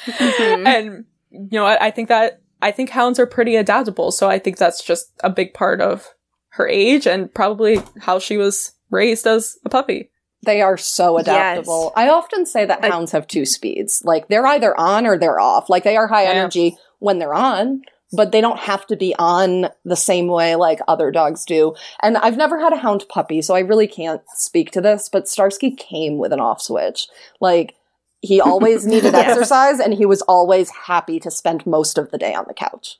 [0.08, 0.68] Mhm.
[0.68, 4.38] And you know, I, I think that I think hounds are pretty adaptable, so I
[4.38, 6.08] think that's just a big part of
[6.52, 10.10] her age and probably how she was raised as a puppy.
[10.46, 11.94] They are so adaptable.
[11.96, 14.02] I often say that I- hounds have two speeds.
[14.04, 15.70] Like they're either on or they're off.
[15.70, 16.32] Like they are high Yeah.
[16.32, 17.82] energy when they're on,
[18.12, 21.76] but they don't have to be on the same way like other dogs do.
[22.02, 25.30] And I've never had a hound puppy, so I really can't speak to this, but
[25.30, 27.08] Starsky came with an off switch.
[27.40, 27.76] Like
[28.22, 29.20] he always needed Yeah.
[29.20, 32.98] exercise and he was always happy to spend most of the day on the couch.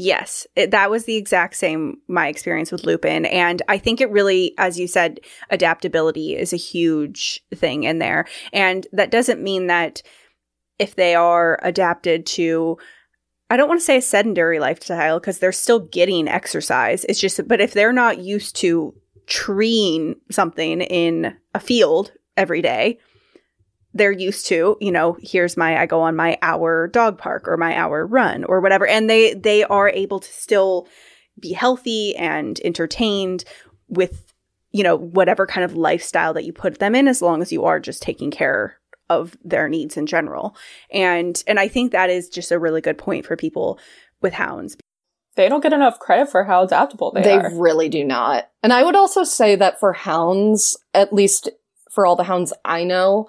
[0.00, 4.12] Yes, it, that was the exact same my experience with Lupin, and I think it
[4.12, 5.18] really, as you said,
[5.50, 10.02] adaptability is a huge thing in there, and that doesn't mean that
[10.78, 12.78] if they are adapted to.
[13.50, 17.04] I don't want to say a sedentary lifestyle because they're still getting exercise.
[17.08, 18.94] It's just, but if they're not used to
[19.26, 23.00] treeing something in a field every day,
[23.94, 27.56] they're used to, you know, here's my I go on my hour dog park or
[27.56, 30.88] my hour run or whatever and they they are able to still
[31.38, 33.44] be healthy and entertained
[33.88, 34.34] with
[34.70, 37.64] you know whatever kind of lifestyle that you put them in as long as you
[37.64, 38.78] are just taking care
[39.08, 40.56] of their needs in general.
[40.92, 43.78] And and I think that is just a really good point for people
[44.20, 44.76] with hounds.
[45.36, 47.50] They don't get enough credit for how adaptable they, They are.
[47.50, 48.50] They really do not.
[48.62, 51.48] And I would also say that for hounds, at least
[51.90, 53.28] for all the hounds I know,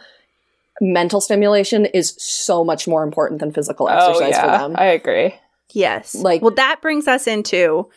[0.82, 4.76] mental stimulation is so much more important than physical Oh exercise yeah, for them.
[4.78, 5.36] I agree.
[5.74, 6.16] Yes.
[6.16, 7.90] Like- well that brings us into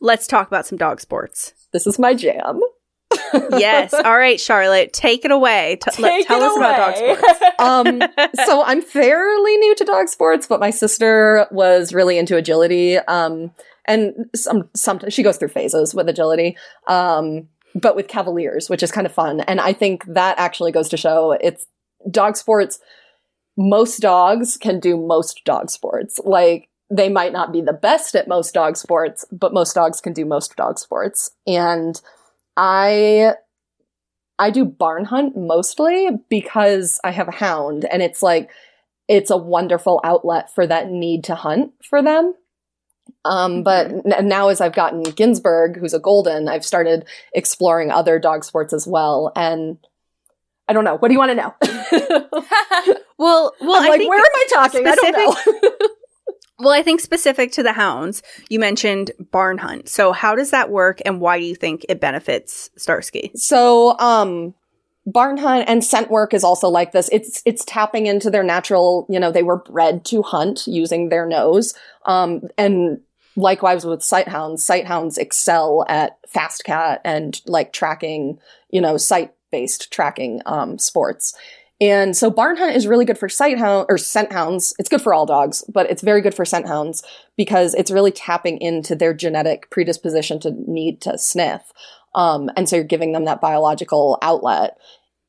[0.00, 1.54] let's talk about some dog sports.
[1.72, 2.60] this is my jam.
[3.52, 3.94] yes.
[3.94, 5.78] All right, Charlotte, take it away.
[5.82, 7.40] T- let- Take tell it us about dog sports.
[7.58, 8.02] Um,
[8.44, 12.98] so I'm fairly new to dog sports, but my sister was really into agility.
[12.98, 13.50] Um,
[13.86, 16.56] and some, sometimes she goes through phases with agility.
[16.86, 19.40] Um, but with cavaliers, which is kind of fun.
[19.40, 21.66] And I think that actually goes to show it's
[22.10, 22.78] dog sports.
[23.56, 26.20] Most dogs can do most dog sports.
[26.24, 30.12] Like they might not be the best at most dog sports, but most dogs can
[30.12, 31.30] do most dog sports.
[31.46, 32.00] And
[32.56, 33.32] I
[34.38, 38.50] I do barn hunt mostly because I have a hound and it's like
[39.08, 42.34] it's a wonderful outlet for that need to hunt for them.
[43.24, 48.18] Um, but n- now as I've gotten Ginsburg, who's a golden, I've started exploring other
[48.18, 49.32] dog sports as well.
[49.36, 49.78] And
[50.68, 50.96] I don't know.
[50.96, 52.96] What do you want to know?
[53.18, 54.86] Well, well, I'm I like, think where am I talking?
[54.86, 55.12] I don't
[55.62, 55.88] know.
[56.58, 59.88] well, I think specific to the hounds, you mentioned barn hunt.
[59.88, 63.30] So, how does that work, and why do you think it benefits Starsky?
[63.34, 64.54] So, um,
[65.06, 67.08] barn hunt and scent work is also like this.
[67.10, 69.06] It's it's tapping into their natural.
[69.08, 71.72] You know, they were bred to hunt using their nose.
[72.04, 73.00] Um, and
[73.34, 78.38] likewise with sight hounds, sight hounds excel at fast cat and like tracking.
[78.68, 81.34] You know, sight based tracking um, sports.
[81.80, 84.74] And so barn hunt is really good for sight hound or scent hounds.
[84.78, 87.02] It's good for all dogs, but it's very good for scent hounds
[87.36, 91.72] because it's really tapping into their genetic predisposition to need to sniff.
[92.14, 94.78] Um, and so you're giving them that biological outlet.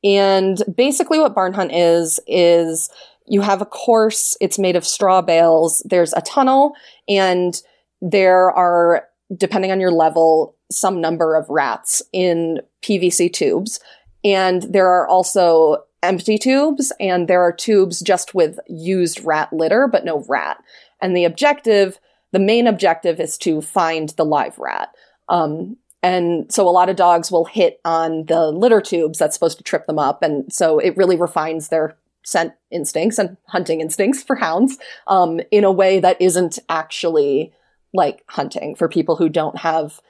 [0.04, 2.90] And basically what barn hunt is, is
[3.26, 6.74] you have a course, it's made of straw bales, there's a tunnel,
[7.10, 7.62] and
[8.02, 9.06] there are,
[9.36, 13.82] depending on your level, some number of rats in PVC tubes.
[14.28, 19.88] And there are also empty tubes, and there are tubes just with used rat litter,
[19.88, 20.62] but no rat.
[21.02, 21.98] And the objective,
[22.34, 24.90] the main objective is to find the live rat.
[25.30, 29.58] Um, and so a lot of dogs will hit on the litter tubes that's supposed
[29.60, 30.22] to trip them up.
[30.22, 35.64] And so it really refines their scent instincts and hunting instincts for hounds um, in
[35.64, 37.54] a way that isn't actually
[37.94, 40.02] like hunting for people who don't have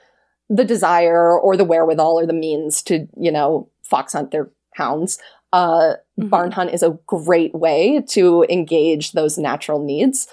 [0.50, 5.20] the desire or the wherewithal or the means to, you know, fox hunt their hounds.
[5.54, 6.28] Uh, mm-hmm.
[6.28, 10.28] Barn hunt is a great way to engage those natural needs.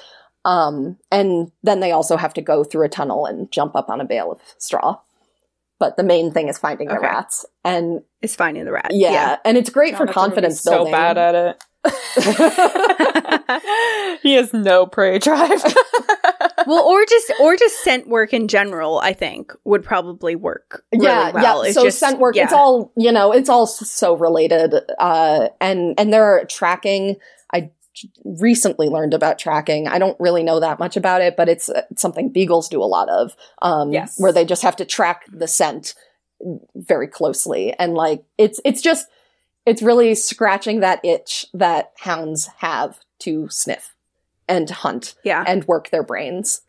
[0.44, 4.00] Um, and then they also have to go through a tunnel and jump up on
[4.00, 4.98] a bale of straw.
[5.78, 6.96] But the main thing is finding okay.
[6.96, 8.94] the rats, and it's finding the rats.
[8.94, 9.36] Yeah, yeah.
[9.44, 10.86] and it's great Jonathan for confidence building.
[10.86, 11.64] So bad at it.
[14.22, 15.50] he has no prey drive.
[16.66, 20.84] well, or just or just scent work in general, I think would probably work.
[20.92, 21.62] Really yeah, well.
[21.62, 21.68] yeah.
[21.68, 22.44] It's so just, scent work, yeah.
[22.44, 24.74] it's all you know, it's all so related.
[24.98, 27.16] Uh, and and they're tracking.
[27.52, 27.70] I
[28.24, 29.88] recently learned about tracking.
[29.88, 32.84] I don't really know that much about it, but it's, it's something beagles do a
[32.84, 33.36] lot of.
[33.62, 34.18] Um, yes.
[34.18, 35.94] where they just have to track the scent
[36.74, 39.06] very closely, and like it's it's just
[39.66, 43.93] it's really scratching that itch that hounds have to sniff
[44.48, 45.44] and hunt yeah.
[45.46, 46.62] and work their brains.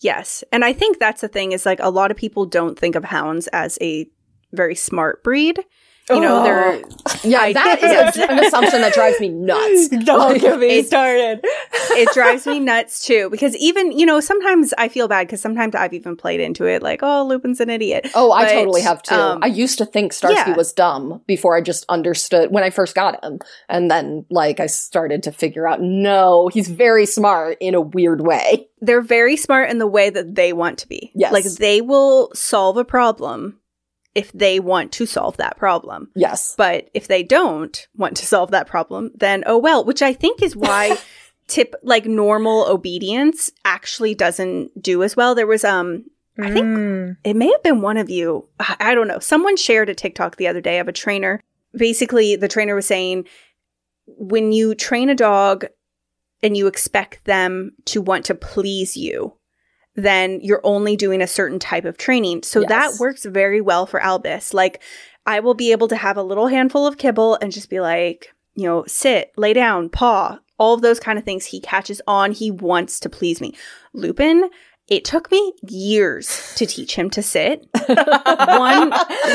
[0.00, 0.44] Yes.
[0.52, 3.04] And I think that's the thing is like a lot of people don't think of
[3.04, 4.06] hounds as a
[4.52, 5.64] very smart breed.
[6.08, 6.82] You know, they're
[7.24, 7.40] yeah.
[7.40, 9.88] I, that is a, an assumption that drives me nuts.
[10.04, 11.40] Don't get me it, started.
[11.44, 15.74] it drives me nuts too because even you know sometimes I feel bad because sometimes
[15.74, 18.08] I've even played into it like oh Lupin's an idiot.
[18.14, 19.16] Oh, I totally have too.
[19.16, 20.56] Um, I used to think Starsky yeah.
[20.56, 24.66] was dumb before I just understood when I first got him, and then like I
[24.66, 28.68] started to figure out no, he's very smart in a weird way.
[28.80, 31.10] They're very smart in the way that they want to be.
[31.16, 33.58] Yes, like they will solve a problem
[34.16, 36.10] if they want to solve that problem.
[36.14, 36.54] Yes.
[36.56, 40.42] But if they don't want to solve that problem, then oh well, which I think
[40.42, 40.96] is why
[41.48, 45.34] tip like normal obedience actually doesn't do as well.
[45.34, 46.06] There was um
[46.40, 47.16] I think mm.
[47.24, 48.48] it may have been one of you.
[48.58, 49.18] I don't know.
[49.18, 51.42] Someone shared a TikTok the other day of a trainer.
[51.74, 53.26] Basically, the trainer was saying
[54.06, 55.66] when you train a dog
[56.42, 59.36] and you expect them to want to please you,
[59.96, 62.42] then you're only doing a certain type of training.
[62.42, 62.68] So yes.
[62.68, 64.54] that works very well for Albus.
[64.54, 64.82] Like
[65.24, 68.32] I will be able to have a little handful of kibble and just be like,
[68.54, 71.46] you know, sit, lay down, paw, all of those kind of things.
[71.46, 72.32] He catches on.
[72.32, 73.54] He wants to please me.
[73.92, 74.48] Lupin,
[74.88, 77.66] it took me years to teach him to sit.
[77.86, 78.92] One,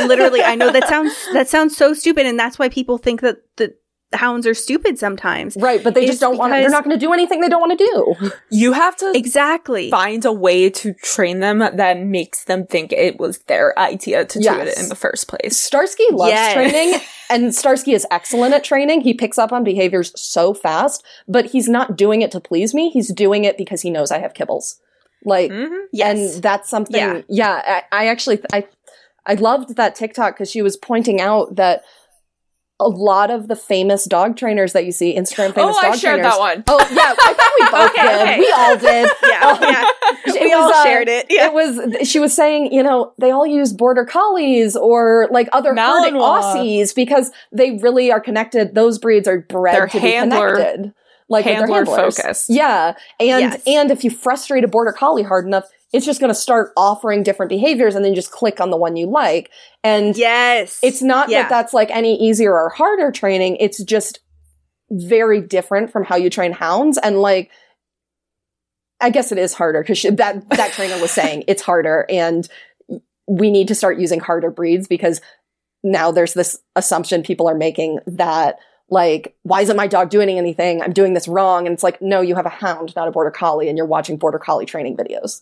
[0.07, 3.37] literally, I know that sounds that sounds so stupid, and that's why people think that
[3.57, 3.75] the
[4.13, 5.55] hounds are stupid sometimes.
[5.57, 7.61] Right, but they just don't want to, they're not going to do anything they don't
[7.61, 8.31] want to do.
[8.49, 13.19] You have to exactly find a way to train them that makes them think it
[13.19, 14.55] was their idea to yes.
[14.55, 15.57] do it in the first place.
[15.57, 16.53] Starsky loves yes.
[16.53, 19.01] training and Starsky is excellent at training.
[19.01, 22.89] He picks up on behaviors so fast, but he's not doing it to please me.
[22.89, 24.79] He's doing it because he knows I have kibbles.
[25.23, 25.85] Like, mm-hmm.
[25.93, 26.35] yes.
[26.35, 28.67] and that's something, yeah, yeah I, I actually, I,
[29.25, 31.83] I loved that TikTok because she was pointing out that
[32.81, 35.95] a lot of the famous dog trainers that you see, Instagram famous oh, dog I
[35.95, 36.33] shared trainers.
[36.33, 36.63] that one.
[36.67, 38.21] Oh yeah, I think we both okay, did.
[38.21, 38.39] Okay.
[38.39, 39.11] We all did.
[39.31, 40.43] Yeah, um, yeah.
[40.43, 41.27] we all uh, shared it.
[41.29, 41.45] Yeah.
[41.45, 42.07] It was.
[42.07, 46.93] She was saying, you know, they all use border collies or like other herding Aussies
[46.93, 48.75] because they really are connected.
[48.75, 50.93] Those breeds are bred They're to handler, be connected.
[51.29, 52.49] Like handler focused.
[52.49, 53.63] Yeah, and yes.
[53.65, 57.23] and if you frustrate a border collie hard enough, it's just going to start offering
[57.23, 59.51] different behaviors and then just click on the one you like.
[59.83, 61.43] And yes, it's not yeah.
[61.43, 63.57] that that's like any easier or harder training.
[63.59, 64.19] It's just
[64.89, 66.97] very different from how you train hounds.
[66.97, 67.51] And like,
[69.01, 72.47] I guess it is harder because that, that trainer was saying it's harder and
[73.27, 75.19] we need to start using harder breeds because
[75.83, 80.81] now there's this assumption people are making that like, why isn't my dog doing anything?
[80.81, 81.65] I'm doing this wrong.
[81.65, 84.17] And it's like, no, you have a hound, not a border collie, and you're watching
[84.17, 85.41] border collie training videos.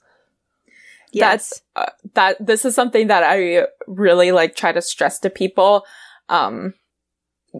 [1.11, 1.29] Yes.
[1.29, 5.85] That's, uh, that, this is something that I really like try to stress to people.
[6.29, 6.73] Um,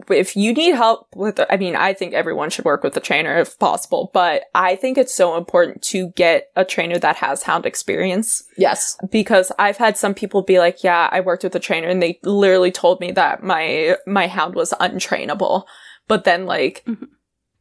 [0.08, 3.36] if you need help with, I mean, I think everyone should work with a trainer
[3.38, 7.66] if possible, but I think it's so important to get a trainer that has hound
[7.66, 8.44] experience.
[8.56, 8.96] Yes.
[9.10, 12.20] Because I've had some people be like, yeah, I worked with a trainer and they
[12.22, 15.64] literally told me that my, my hound was untrainable.
[16.06, 17.06] But then like, mm-hmm.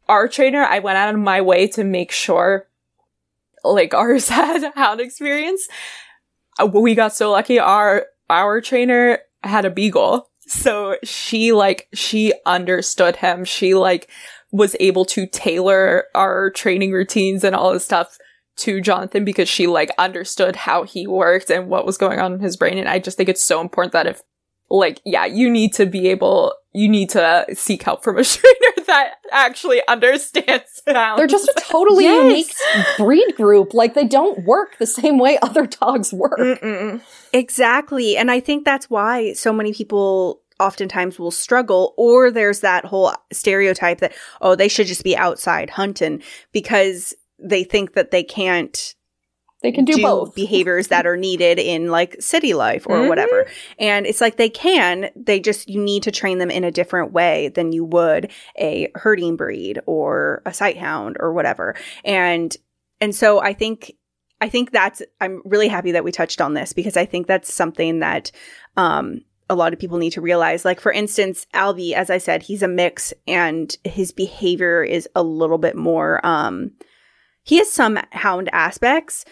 [0.07, 2.67] our trainer, I went out of my way to make sure
[3.63, 5.67] like ours had hound experience.
[6.59, 7.59] Uh, we got so lucky.
[7.59, 13.45] Our our trainer had a beagle, So she like, she understood him.
[13.45, 14.09] She like
[14.51, 18.17] was able to tailor our training routines and all this stuff
[18.57, 22.39] to Jonathan because she like understood how he worked and what was going on in
[22.39, 22.77] his brain.
[22.77, 24.21] And I just think it's so important that if
[24.69, 28.85] like, yeah, you need to be able, you need to seek help from a trainer
[28.87, 31.17] that actually understands sounds.
[31.17, 32.23] They're just a totally yes.
[32.23, 33.73] unique breed group.
[33.73, 36.39] Like they don't work the same way other dogs work.
[36.39, 37.01] Mm-mm.
[37.33, 38.17] Exactly.
[38.17, 43.13] And I think that's why so many people oftentimes will struggle or there's that whole
[43.31, 48.93] stereotype that oh they should just be outside hunting because they think that they can't
[49.61, 53.09] they can do, do, both behaviors that are needed in like city life or mm-hmm.
[53.09, 53.45] whatever.
[53.77, 57.11] And it's like they can, they just, you need to train them in a different
[57.11, 61.75] way than you would a herding breed or a sight hound or whatever.
[62.05, 62.55] And,
[63.01, 63.91] and so I think,
[64.39, 67.53] I think that's, I'm really happy that we touched on this because I think that's
[67.53, 68.31] something that,
[68.77, 70.63] um, a lot of people need to realize.
[70.63, 75.23] Like, for instance, Albie, as I said, he's a mix and his behavior is a
[75.23, 76.71] little bit more, um,
[77.43, 79.25] he has some hound aspects,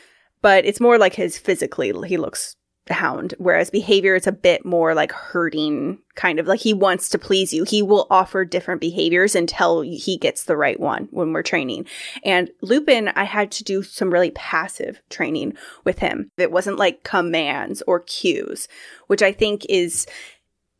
[0.48, 2.56] but it's more like his physically, he looks
[2.89, 7.20] hound, whereas behavior it's a bit more like herding kind of like he wants to
[7.20, 7.66] please you.
[7.66, 11.86] He will offer different behaviors until he gets the right one when we're training.
[12.24, 16.32] And Lupin, I had to do some really passive training with him.
[16.38, 18.70] It wasn't like commands or cues,
[19.08, 20.08] which I think is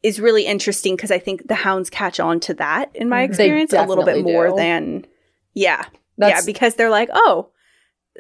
[0.02, 3.32] is really interesting because I think the hounds catch on to that in my mm-hmm.
[3.32, 4.56] experience a little bit more do.
[4.56, 5.08] than
[5.54, 5.84] yeah.
[6.18, 7.52] That's, yeah, because they're like, "Oh,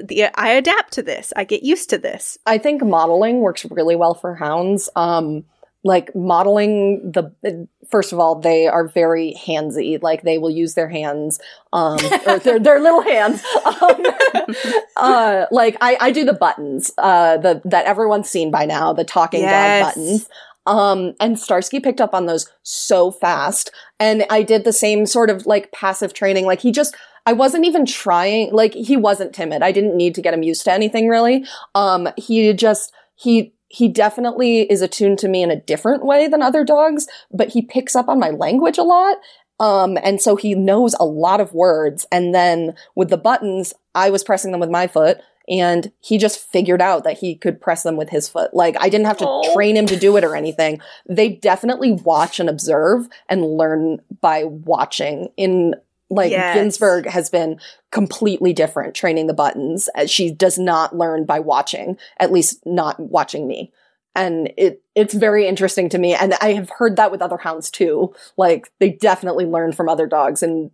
[0.04, 1.34] the, I adapt to this.
[1.36, 2.38] I get used to this.
[2.46, 4.90] I think modeling works really well for hounds.
[4.96, 5.46] Um,
[5.84, 10.02] like modeling the first of all, they are very handsy.
[10.02, 11.40] Like they will use their hands,
[11.72, 13.44] um, or their, their little hands.
[13.66, 14.06] Um,
[14.98, 19.06] uh, like I, I do the buttons, uh, the that everyone's seen by now, the
[19.06, 19.84] talking yes.
[19.84, 20.30] dog buttons.
[20.68, 23.72] Um, and Starsky picked up on those so fast.
[24.02, 26.46] And I did the same sort of like passive training.
[26.46, 26.94] Like he just,
[27.28, 29.62] I wasn't even trying, like he wasn't timid.
[29.62, 31.44] I didn't need to get him used to anything really.
[31.76, 36.42] Um, he just, he, he definitely is attuned to me in a different way than
[36.42, 39.18] other dogs, but he picks up on my language a lot.
[39.60, 42.06] Um, and so he knows a lot of words.
[42.14, 45.20] And then with the buttons, I was pressing them with my foot
[45.50, 48.54] and he just figured out that he could press them with his foot.
[48.54, 49.54] Like I didn't have to oh.
[49.54, 50.80] train him to do it or anything.
[51.10, 55.76] They definitely watch and observe and learn by watching in
[56.10, 56.56] like yes.
[56.56, 57.60] Ginsburg has been
[57.92, 59.90] completely different training the buttons.
[60.06, 63.72] She does not learn by watching, at least not watching me.
[64.16, 66.16] And it it's very interesting to me.
[66.16, 68.16] And I have heard that with other hounds too.
[68.36, 70.72] Like they definitely learn from other dogs and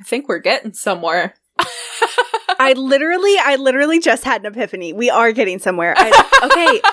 [0.00, 1.34] I think we're getting somewhere.
[2.58, 4.92] I literally, I literally just had an epiphany.
[4.92, 5.94] We are getting somewhere.
[5.96, 6.80] I, okay.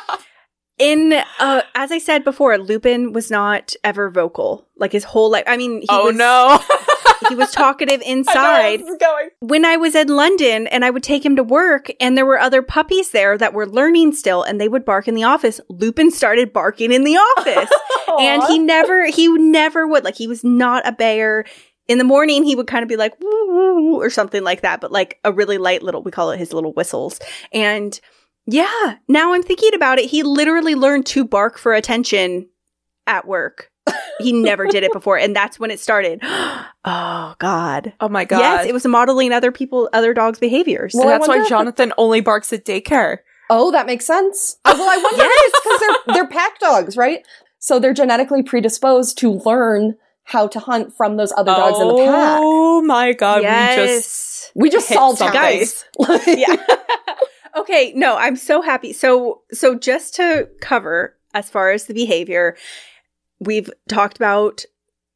[0.77, 4.67] In, uh, as I said before, Lupin was not ever vocal.
[4.77, 5.43] Like his whole life.
[5.45, 6.59] I mean, he oh was, no.
[7.29, 8.81] he was talkative inside.
[8.81, 12.25] I when I was in London and I would take him to work and there
[12.25, 15.59] were other puppies there that were learning still and they would bark in the office.
[15.69, 17.71] Lupin started barking in the office.
[18.19, 20.03] and he never, he never would.
[20.03, 21.45] Like he was not a bear
[21.87, 24.79] in the morning he would kind of be like woo, woo, or something like that
[24.79, 27.19] but like a really light little we call it his little whistles
[27.51, 27.99] and
[28.45, 32.47] yeah now i'm thinking about it he literally learned to bark for attention
[33.07, 33.70] at work
[34.19, 38.39] he never did it before and that's when it started oh god oh my god
[38.39, 42.53] yes it was modeling other people other dogs behaviors well, that's why jonathan only barks
[42.53, 43.19] at daycare
[43.49, 45.51] oh that makes sense oh, well i wonder yes.
[45.63, 47.25] because they're they're pack dogs right
[47.57, 49.95] so they're genetically predisposed to learn
[50.31, 52.39] how to hunt from those other dogs oh, in the oh pack.
[52.41, 53.77] Oh my god, yes.
[53.77, 55.39] we just we just solved something.
[55.39, 55.85] Guys.
[56.27, 56.55] yeah.
[57.57, 58.93] okay, no, I'm so happy.
[58.93, 62.57] So so just to cover as far as the behavior,
[63.41, 64.63] we've talked about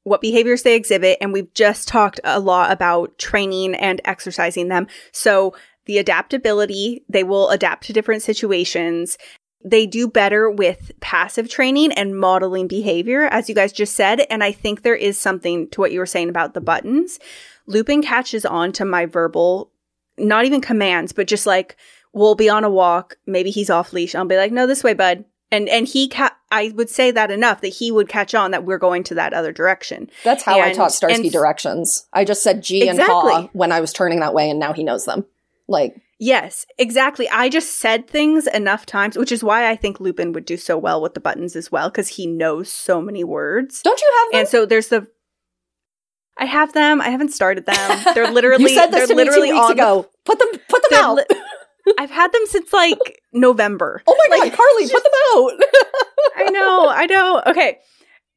[0.03, 4.87] what behaviors they exhibit and we've just talked a lot about training and exercising them.
[5.13, 5.55] So
[5.85, 9.17] the adaptability, they will adapt to different situations
[9.65, 14.21] they do better with passive training and modeling behavior, as you guys just said.
[14.29, 17.19] And I think there is something to what you were saying about the buttons.
[17.65, 19.71] Lupin catches on to my verbal,
[20.19, 21.77] not even commands, but just like,
[22.13, 23.17] we'll be on a walk.
[23.25, 24.13] Maybe he's off leash.
[24.13, 25.25] I'll be like, no, this way, bud.
[25.51, 28.65] And, and he, ca- I would say that enough that he would catch on that
[28.65, 30.09] we're going to that other direction.
[30.23, 32.07] That's how and, I taught Starsky and, directions.
[32.11, 33.03] I just said G exactly.
[33.03, 35.25] and paw when I was turning that way and now he knows them.
[35.67, 37.27] Like, Yes, exactly.
[37.29, 40.77] I just said things enough times, which is why I think Lupin would do so
[40.77, 43.81] well with the buttons as well, because he knows so many words.
[43.81, 44.39] Don't you have them?
[44.39, 45.07] And so there's the.
[46.37, 47.01] I have them.
[47.01, 48.03] I haven't started them.
[48.13, 48.63] They're literally.
[48.63, 50.03] you said this to me two weeks ago.
[50.03, 50.61] The, put them.
[50.69, 51.15] Put them out.
[51.15, 51.41] Li-
[51.97, 54.01] I've had them since like November.
[54.07, 55.51] Oh my like, god, Carly, just, put them out.
[56.47, 56.89] I know.
[56.89, 57.43] I know.
[57.47, 57.79] Okay.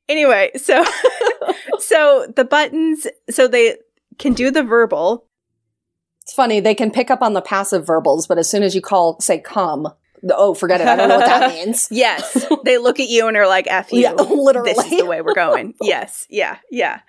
[0.08, 0.84] Anyway, so
[1.78, 3.76] so the buttons so they
[4.18, 5.26] can do the verbal.
[6.22, 8.82] It's funny, they can pick up on the passive verbals, but as soon as you
[8.82, 9.88] call say come,
[10.30, 10.86] oh, forget it.
[10.86, 11.88] I don't know what that means.
[11.90, 12.46] Yes.
[12.64, 14.00] They look at you and are like, F you.
[14.00, 14.74] Yeah, literally.
[14.74, 15.74] This is the way we're going.
[15.80, 16.26] yes.
[16.28, 16.58] Yeah.
[16.70, 17.00] Yeah.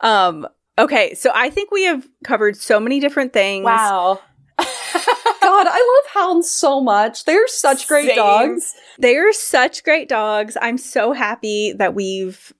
[0.00, 1.14] Um, okay.
[1.14, 3.64] So I think we have covered so many different things.
[3.64, 4.20] Wow.
[5.48, 7.24] God, I love hounds so much.
[7.24, 8.16] They're such great Same.
[8.16, 8.74] dogs.
[8.98, 10.58] They are such great dogs.
[10.60, 12.52] I'm so happy that we've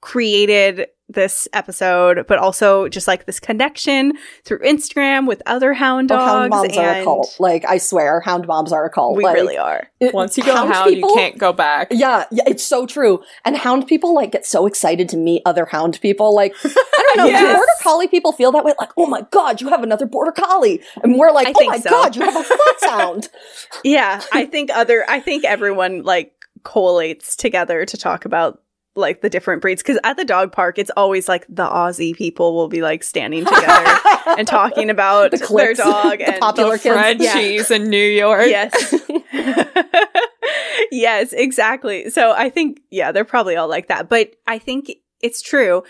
[0.00, 4.12] created this episode, but also just like this connection
[4.44, 6.28] through Instagram with other hound Oh, dogs.
[6.30, 7.36] hound moms are a cult.
[7.38, 9.16] Like, I swear, hound moms are a cult.
[9.16, 9.88] We Like, really are.
[10.00, 11.88] it- Once you go hound, people- you can't go back.
[11.92, 13.22] Yeah, yeah, it's so true.
[13.44, 16.34] And hound people like get so excited to meet other hound people.
[16.34, 16.72] Like, I
[17.06, 17.56] don't know, do Yes.
[17.56, 18.74] border collie people feel that way?
[18.80, 21.78] Like, oh my god, you have another border collie, and we're like, I oh my
[21.78, 21.90] so.
[21.90, 23.28] god, you have a foxhound.
[23.84, 26.32] Yeah, I think other I think everyone like
[26.64, 28.60] collates together to talk about
[28.96, 32.54] like the different breeds because at the dog park it's always like the Aussie people
[32.54, 33.98] will be like standing together
[34.38, 36.94] and talking about The their dog the and popular The kids.
[36.94, 38.46] Frenchies in New York.
[38.46, 38.94] yes.
[40.90, 42.10] yes, exactly.
[42.10, 44.90] So I think yeah, they're probably all like that, but I think
[45.20, 45.82] it's true.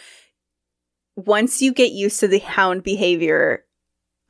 [1.16, 3.64] Once you get used to the hound behavior,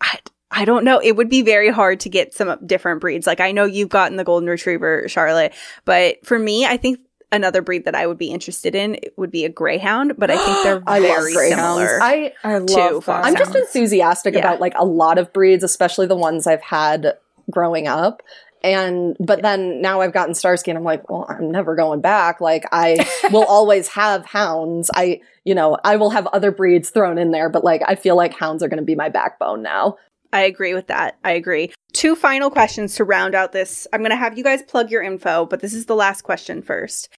[0.01, 0.18] I
[0.51, 1.01] I don't know.
[1.01, 3.27] It would be very hard to get some different breeds.
[3.27, 5.53] Like I know you've gotten the golden retriever, Charlotte,
[5.85, 7.01] but for me, I think
[7.33, 10.14] another breed that I would be interested in would be a greyhound.
[10.18, 11.99] But I think they're I very similar.
[12.03, 14.41] I I love fox I'm just enthusiastic Yeah.
[14.41, 17.14] about like a lot of breeds, especially the ones I've had
[17.51, 18.22] growing up.
[18.64, 22.41] And but then now I've gotten Starsky and I'm like, well, I'm never going back.
[22.41, 24.91] Like I will always have hounds.
[24.95, 28.16] I, you know, I will have other breeds thrown in there, but like I feel
[28.16, 29.99] like hounds are going to be my backbone now.
[30.33, 31.16] I agree with that.
[31.24, 31.72] I agree.
[31.97, 33.86] Two final questions to round out this.
[33.90, 36.61] I'm going to have you guys plug your info, but this is the last question
[36.61, 37.09] first.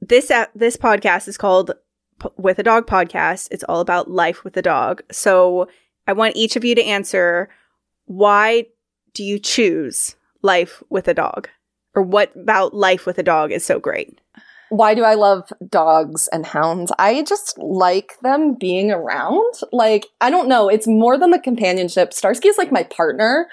[0.00, 1.70] This uh, this podcast is called
[2.20, 3.46] P- With a Dog podcast.
[3.52, 5.02] It's all about life with a dog.
[5.12, 5.68] So,
[6.08, 7.50] I want each of you to answer
[8.06, 8.66] why
[9.14, 11.48] do you choose life with a dog?
[11.94, 14.20] Or what about life with a dog is so great?
[14.72, 16.90] Why do I love dogs and hounds?
[16.98, 19.52] I just like them being around.
[19.70, 20.70] Like, I don't know.
[20.70, 22.14] It's more than the companionship.
[22.14, 23.48] Starsky is like my partner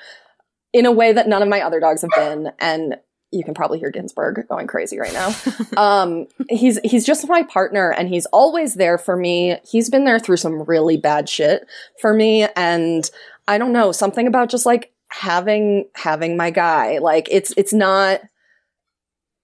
[0.71, 2.53] in a way that none of my other dogs have been.
[2.57, 2.95] And
[3.31, 5.35] you can probably hear Ginsburg going crazy right now.
[5.77, 9.57] um, he's, he's just my partner and he's always there for me.
[9.69, 11.67] He's been there through some really bad shit
[11.99, 12.47] for me.
[12.55, 13.11] And
[13.45, 16.99] I don't know, something about just like having, having my guy.
[16.99, 18.21] Like, it's, it's not,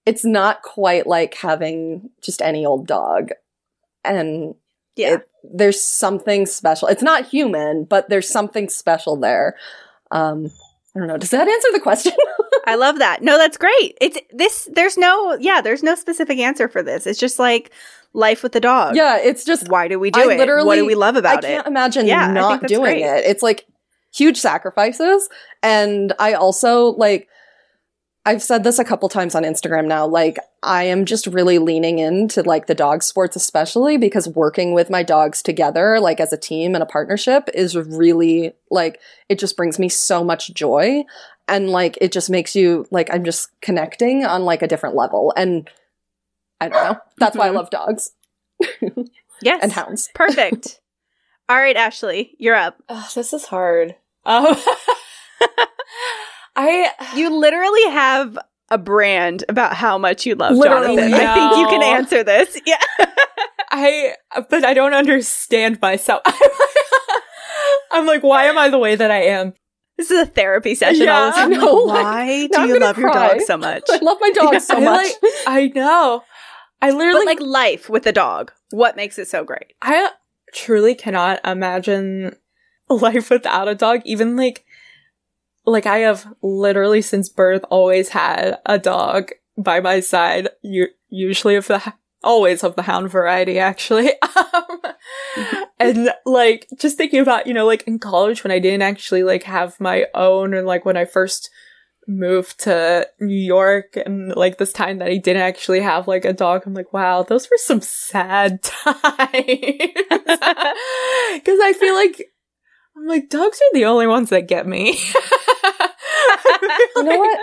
[0.06, 3.30] it's not quite like having just any old dog.
[4.04, 4.56] And
[4.96, 5.16] Yeah.
[5.16, 6.88] it- there's something special.
[6.88, 9.56] It's not human, but there's something special there.
[10.12, 10.52] Um,
[10.96, 11.18] I don't know.
[11.18, 12.14] Does that answer the question?
[12.68, 13.22] I love that.
[13.22, 13.98] No, that's great.
[14.02, 17.06] It's this there's no yeah, there's no specific answer for this.
[17.06, 17.72] It's just like
[18.14, 18.96] life with the dog.
[18.96, 20.38] yeah, it's just Why do we do I it?
[20.38, 21.48] literally what do we love about it?
[21.48, 21.70] I can't it?
[21.70, 23.02] imagine Yeah, not doing great.
[23.04, 23.26] it.
[23.26, 23.66] It's like
[24.14, 25.30] huge sacrifices,
[25.62, 27.28] and I also like.
[28.28, 30.08] I've said this a couple times on Instagram now.
[30.08, 34.90] Like, I am just really leaning into like the dog sports, especially because working with
[34.90, 39.00] my dogs together, like as a team and a partnership, is really like
[39.30, 41.04] it just brings me so much joy,
[41.48, 45.32] and like it just makes you like I'm just connecting on like a different level,
[45.38, 45.70] and
[46.60, 47.00] I don't know.
[47.20, 47.56] That's why I Mhm.
[47.56, 48.12] love dogs
[49.44, 49.60] Yes.
[49.62, 50.10] and hounds.
[50.16, 50.80] Perfect.
[51.50, 52.82] All right, Ashley, you're up.
[52.90, 53.96] Ugh, this is hard.
[54.26, 54.56] Um,
[56.56, 58.38] I You literally have
[58.70, 61.14] a brand about how much you love Literally, Jonathan.
[61.14, 62.60] I think you can answer this.
[62.66, 62.78] Yeah.
[63.72, 64.14] I
[64.50, 66.22] but I don't understand myself.
[67.92, 69.54] I'm like, why am I the way that I am?
[69.98, 71.08] This is a therapy session.
[71.08, 71.46] all of a Yeah.
[71.58, 73.84] No, Why now do you love your dog so much?
[73.90, 75.08] I love my dog so much.
[75.22, 76.24] like- I know.
[76.82, 79.74] I literally But like life with a dog, what makes it so great?
[79.82, 80.12] I
[80.54, 82.36] truly cannot imagine
[82.90, 84.02] life without a dog.
[84.06, 84.66] Even like,
[85.66, 90.50] like I have literally since birth always had a dog by my side.
[90.62, 91.94] U- usually of the,
[92.24, 94.12] always of the hound variety, actually.
[94.22, 94.82] um,
[95.80, 99.44] and like, just thinking about, you know, like in college when I didn't actually like
[99.44, 101.50] have my own and like when I first
[102.08, 106.34] moved to New York and like this time that I didn't actually have like a
[106.34, 108.98] dog, I'm like, wow, those were some sad times.
[111.46, 112.30] Cause I feel like
[112.98, 115.00] I'm like, dogs are the only ones that get me.
[116.96, 117.40] You know what?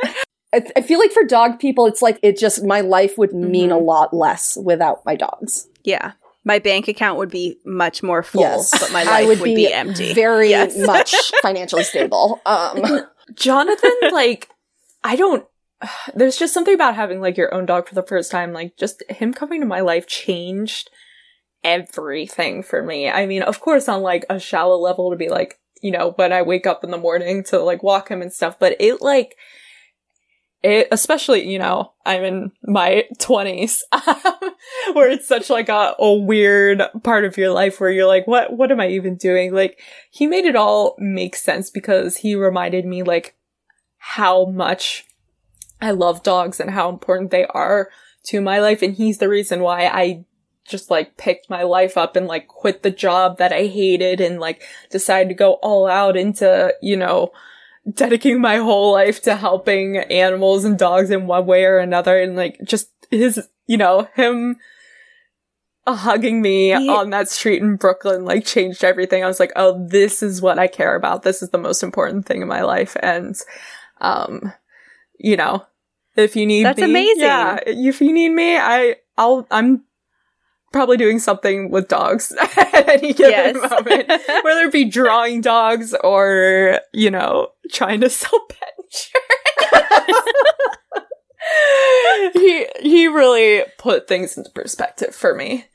[0.54, 3.70] I, I feel like for dog people, it's like it just my life would mean
[3.70, 3.72] Mm-hmm.
[3.72, 5.68] a lot less without my dogs.
[5.84, 6.12] Yeah.
[6.44, 9.44] My bank account would be much more full, Yes, but my I life would would,
[9.46, 10.12] be be, empty.
[10.12, 10.76] Very Yes.
[10.86, 12.40] much financially stable.
[12.44, 12.82] Um,
[13.36, 14.48] Jonathan, like,
[15.04, 15.46] I don't,
[16.14, 18.52] there's just something about having like your own dog for the first time.
[18.52, 20.90] Like just him coming to my life changed
[21.64, 23.08] everything for me.
[23.08, 26.32] I mean, of course, on like a shallow level to be like, you know, when
[26.32, 29.36] I wake up in the morning to like walk him and stuff, but it like,
[30.62, 33.80] it, especially, you know, I'm in my 20s,
[34.92, 38.56] where it's such like a, a weird part of your life where you're like, what,
[38.56, 39.52] what am I even doing?
[39.52, 39.80] Like,
[40.12, 43.34] he made it all make sense because he reminded me like
[43.98, 45.04] how much
[45.80, 47.90] I love dogs and how important they are
[48.26, 48.82] to my life.
[48.82, 50.24] And he's the reason why I
[50.64, 54.40] just like picked my life up and like quit the job that I hated and
[54.40, 57.32] like decided to go all out into, you know,
[57.92, 62.20] dedicating my whole life to helping animals and dogs in one way or another.
[62.20, 64.56] And like just his, you know, him
[65.86, 69.24] hugging me he- on that street in Brooklyn like changed everything.
[69.24, 71.22] I was like, oh, this is what I care about.
[71.22, 72.96] This is the most important thing in my life.
[73.02, 73.36] And,
[74.00, 74.52] um,
[75.18, 75.66] you know,
[76.14, 77.22] if you need That's me, amazing.
[77.22, 79.82] Yeah, if you need me, I, I'll, I'm
[80.72, 83.70] probably doing something with dogs at any given yes.
[83.70, 84.08] moment,
[84.44, 90.28] whether it be drawing dogs or, you know, trying to sell pet insurance.
[92.34, 95.66] he he really put things into perspective for me.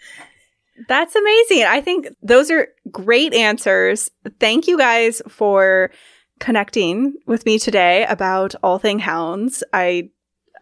[0.87, 1.63] That's amazing.
[1.63, 4.11] I think those are great answers.
[4.39, 5.91] Thank you guys for
[6.39, 9.63] connecting with me today about all thing hounds.
[9.73, 10.09] I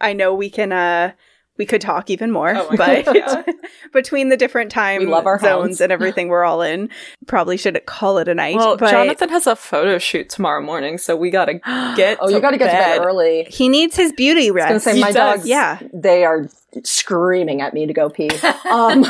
[0.00, 1.12] I know we can uh
[1.58, 3.48] we could talk even more, oh but
[3.92, 5.80] between the different time we love our zones hounds.
[5.80, 6.90] and everything we're all in,
[7.26, 8.56] probably should call it a night.
[8.56, 11.54] Well, but Jonathan has a photo shoot tomorrow morning, so we gotta
[11.96, 12.18] get.
[12.20, 12.94] oh, you gotta get bed.
[12.94, 13.46] to bed early.
[13.48, 14.70] He needs his beauty rest.
[14.70, 15.38] I was gonna say my does.
[15.38, 15.48] dogs.
[15.48, 16.48] Yeah, they are
[16.84, 18.30] screaming at me to go pee.
[18.70, 19.04] um.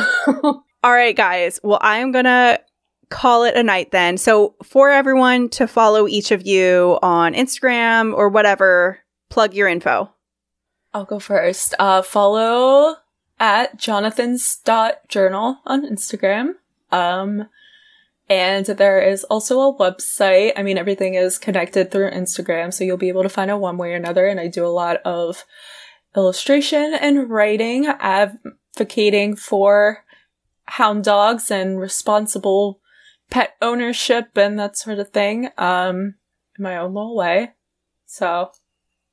[0.82, 1.60] all right, guys.
[1.62, 2.58] Well, I am gonna
[3.10, 4.16] call it a night then.
[4.18, 8.98] So for everyone to follow each of you on Instagram or whatever,
[9.30, 10.12] plug your info.
[10.96, 11.74] I'll go first.
[11.78, 12.96] Uh, follow
[13.38, 14.62] at jonathan's
[15.08, 16.54] journal on Instagram.
[16.90, 17.50] Um,
[18.30, 20.52] and there is also a website.
[20.56, 23.76] I mean, everything is connected through Instagram, so you'll be able to find it one
[23.76, 24.26] way or another.
[24.26, 25.44] And I do a lot of
[26.16, 30.02] illustration and writing, advocating for
[30.64, 32.80] hound dogs and responsible
[33.28, 36.14] pet ownership and that sort of thing, um,
[36.56, 37.50] in my own little way.
[38.06, 38.50] So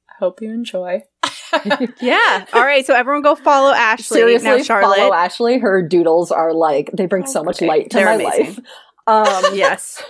[0.09, 1.03] I hope you enjoy.
[2.01, 2.45] yeah.
[2.53, 2.85] All right.
[2.85, 4.17] So everyone go follow Ashley.
[4.17, 4.97] Seriously, now, Charlotte.
[4.97, 5.59] follow Ashley.
[5.59, 8.45] Her doodles are like they bring oh, so much light to my amazing.
[8.45, 8.59] life.
[9.07, 10.03] Um, yes.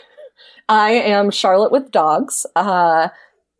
[0.70, 2.46] I am Charlotte with dogs.
[2.56, 3.10] Uh,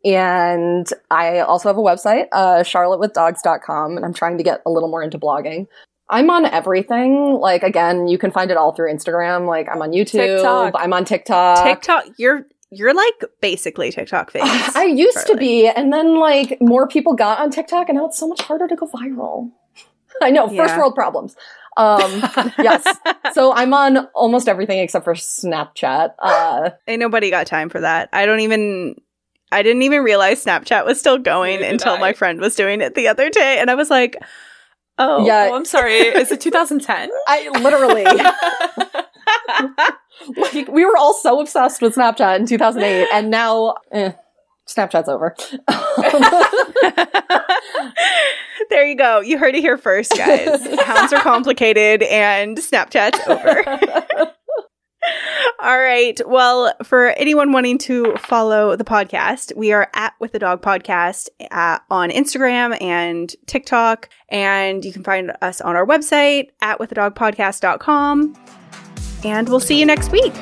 [0.04, 4.90] and I also have a website, uh, charlottewithdogs.com, and I'm trying to get a little
[4.90, 5.66] more into blogging.
[6.10, 7.38] I'm on everything.
[7.40, 9.46] Like again, you can find it all through Instagram.
[9.46, 10.36] Like I'm on YouTube.
[10.36, 10.74] TikTok.
[10.76, 11.64] I'm on TikTok.
[11.64, 12.04] TikTok.
[12.18, 14.74] You're you're like basically TikTok famous.
[14.76, 18.18] I used to be, and then like more people got on TikTok, and now it's
[18.18, 19.50] so much harder to go viral.
[20.22, 20.66] I know, yeah.
[20.66, 21.36] first world problems.
[21.76, 22.00] Um,
[22.58, 22.86] yes.
[23.32, 26.14] So I'm on almost everything except for Snapchat.
[26.18, 28.08] Uh, Ain't nobody got time for that.
[28.12, 28.96] I don't even.
[29.52, 32.00] I didn't even realize Snapchat was still going until I.
[32.00, 34.16] my friend was doing it the other day, and I was like,
[34.98, 35.94] "Oh, yeah." Oh, I'm sorry.
[35.94, 37.10] Is it 2010?
[37.28, 39.03] I literally.
[40.36, 44.12] like we were all so obsessed with Snapchat in 2008, and now eh,
[44.68, 45.34] Snapchat's over.
[48.70, 49.20] there you go.
[49.20, 50.66] You heard it here first, guys.
[50.80, 54.32] Hounds are complicated, and Snapchat's over.
[55.60, 56.20] All right.
[56.26, 61.28] Well, for anyone wanting to follow the podcast, we are at With the Dog Podcast
[61.50, 64.08] at, on Instagram and TikTok.
[64.28, 68.34] And you can find us on our website at withthedogpodcast.com
[69.24, 70.34] and we'll see you next week.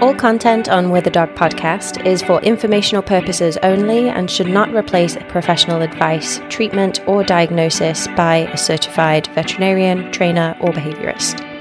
[0.00, 4.74] All content on With a Dog podcast is for informational purposes only and should not
[4.74, 11.53] replace professional advice, treatment, or diagnosis by a certified veterinarian, trainer, or behaviorist.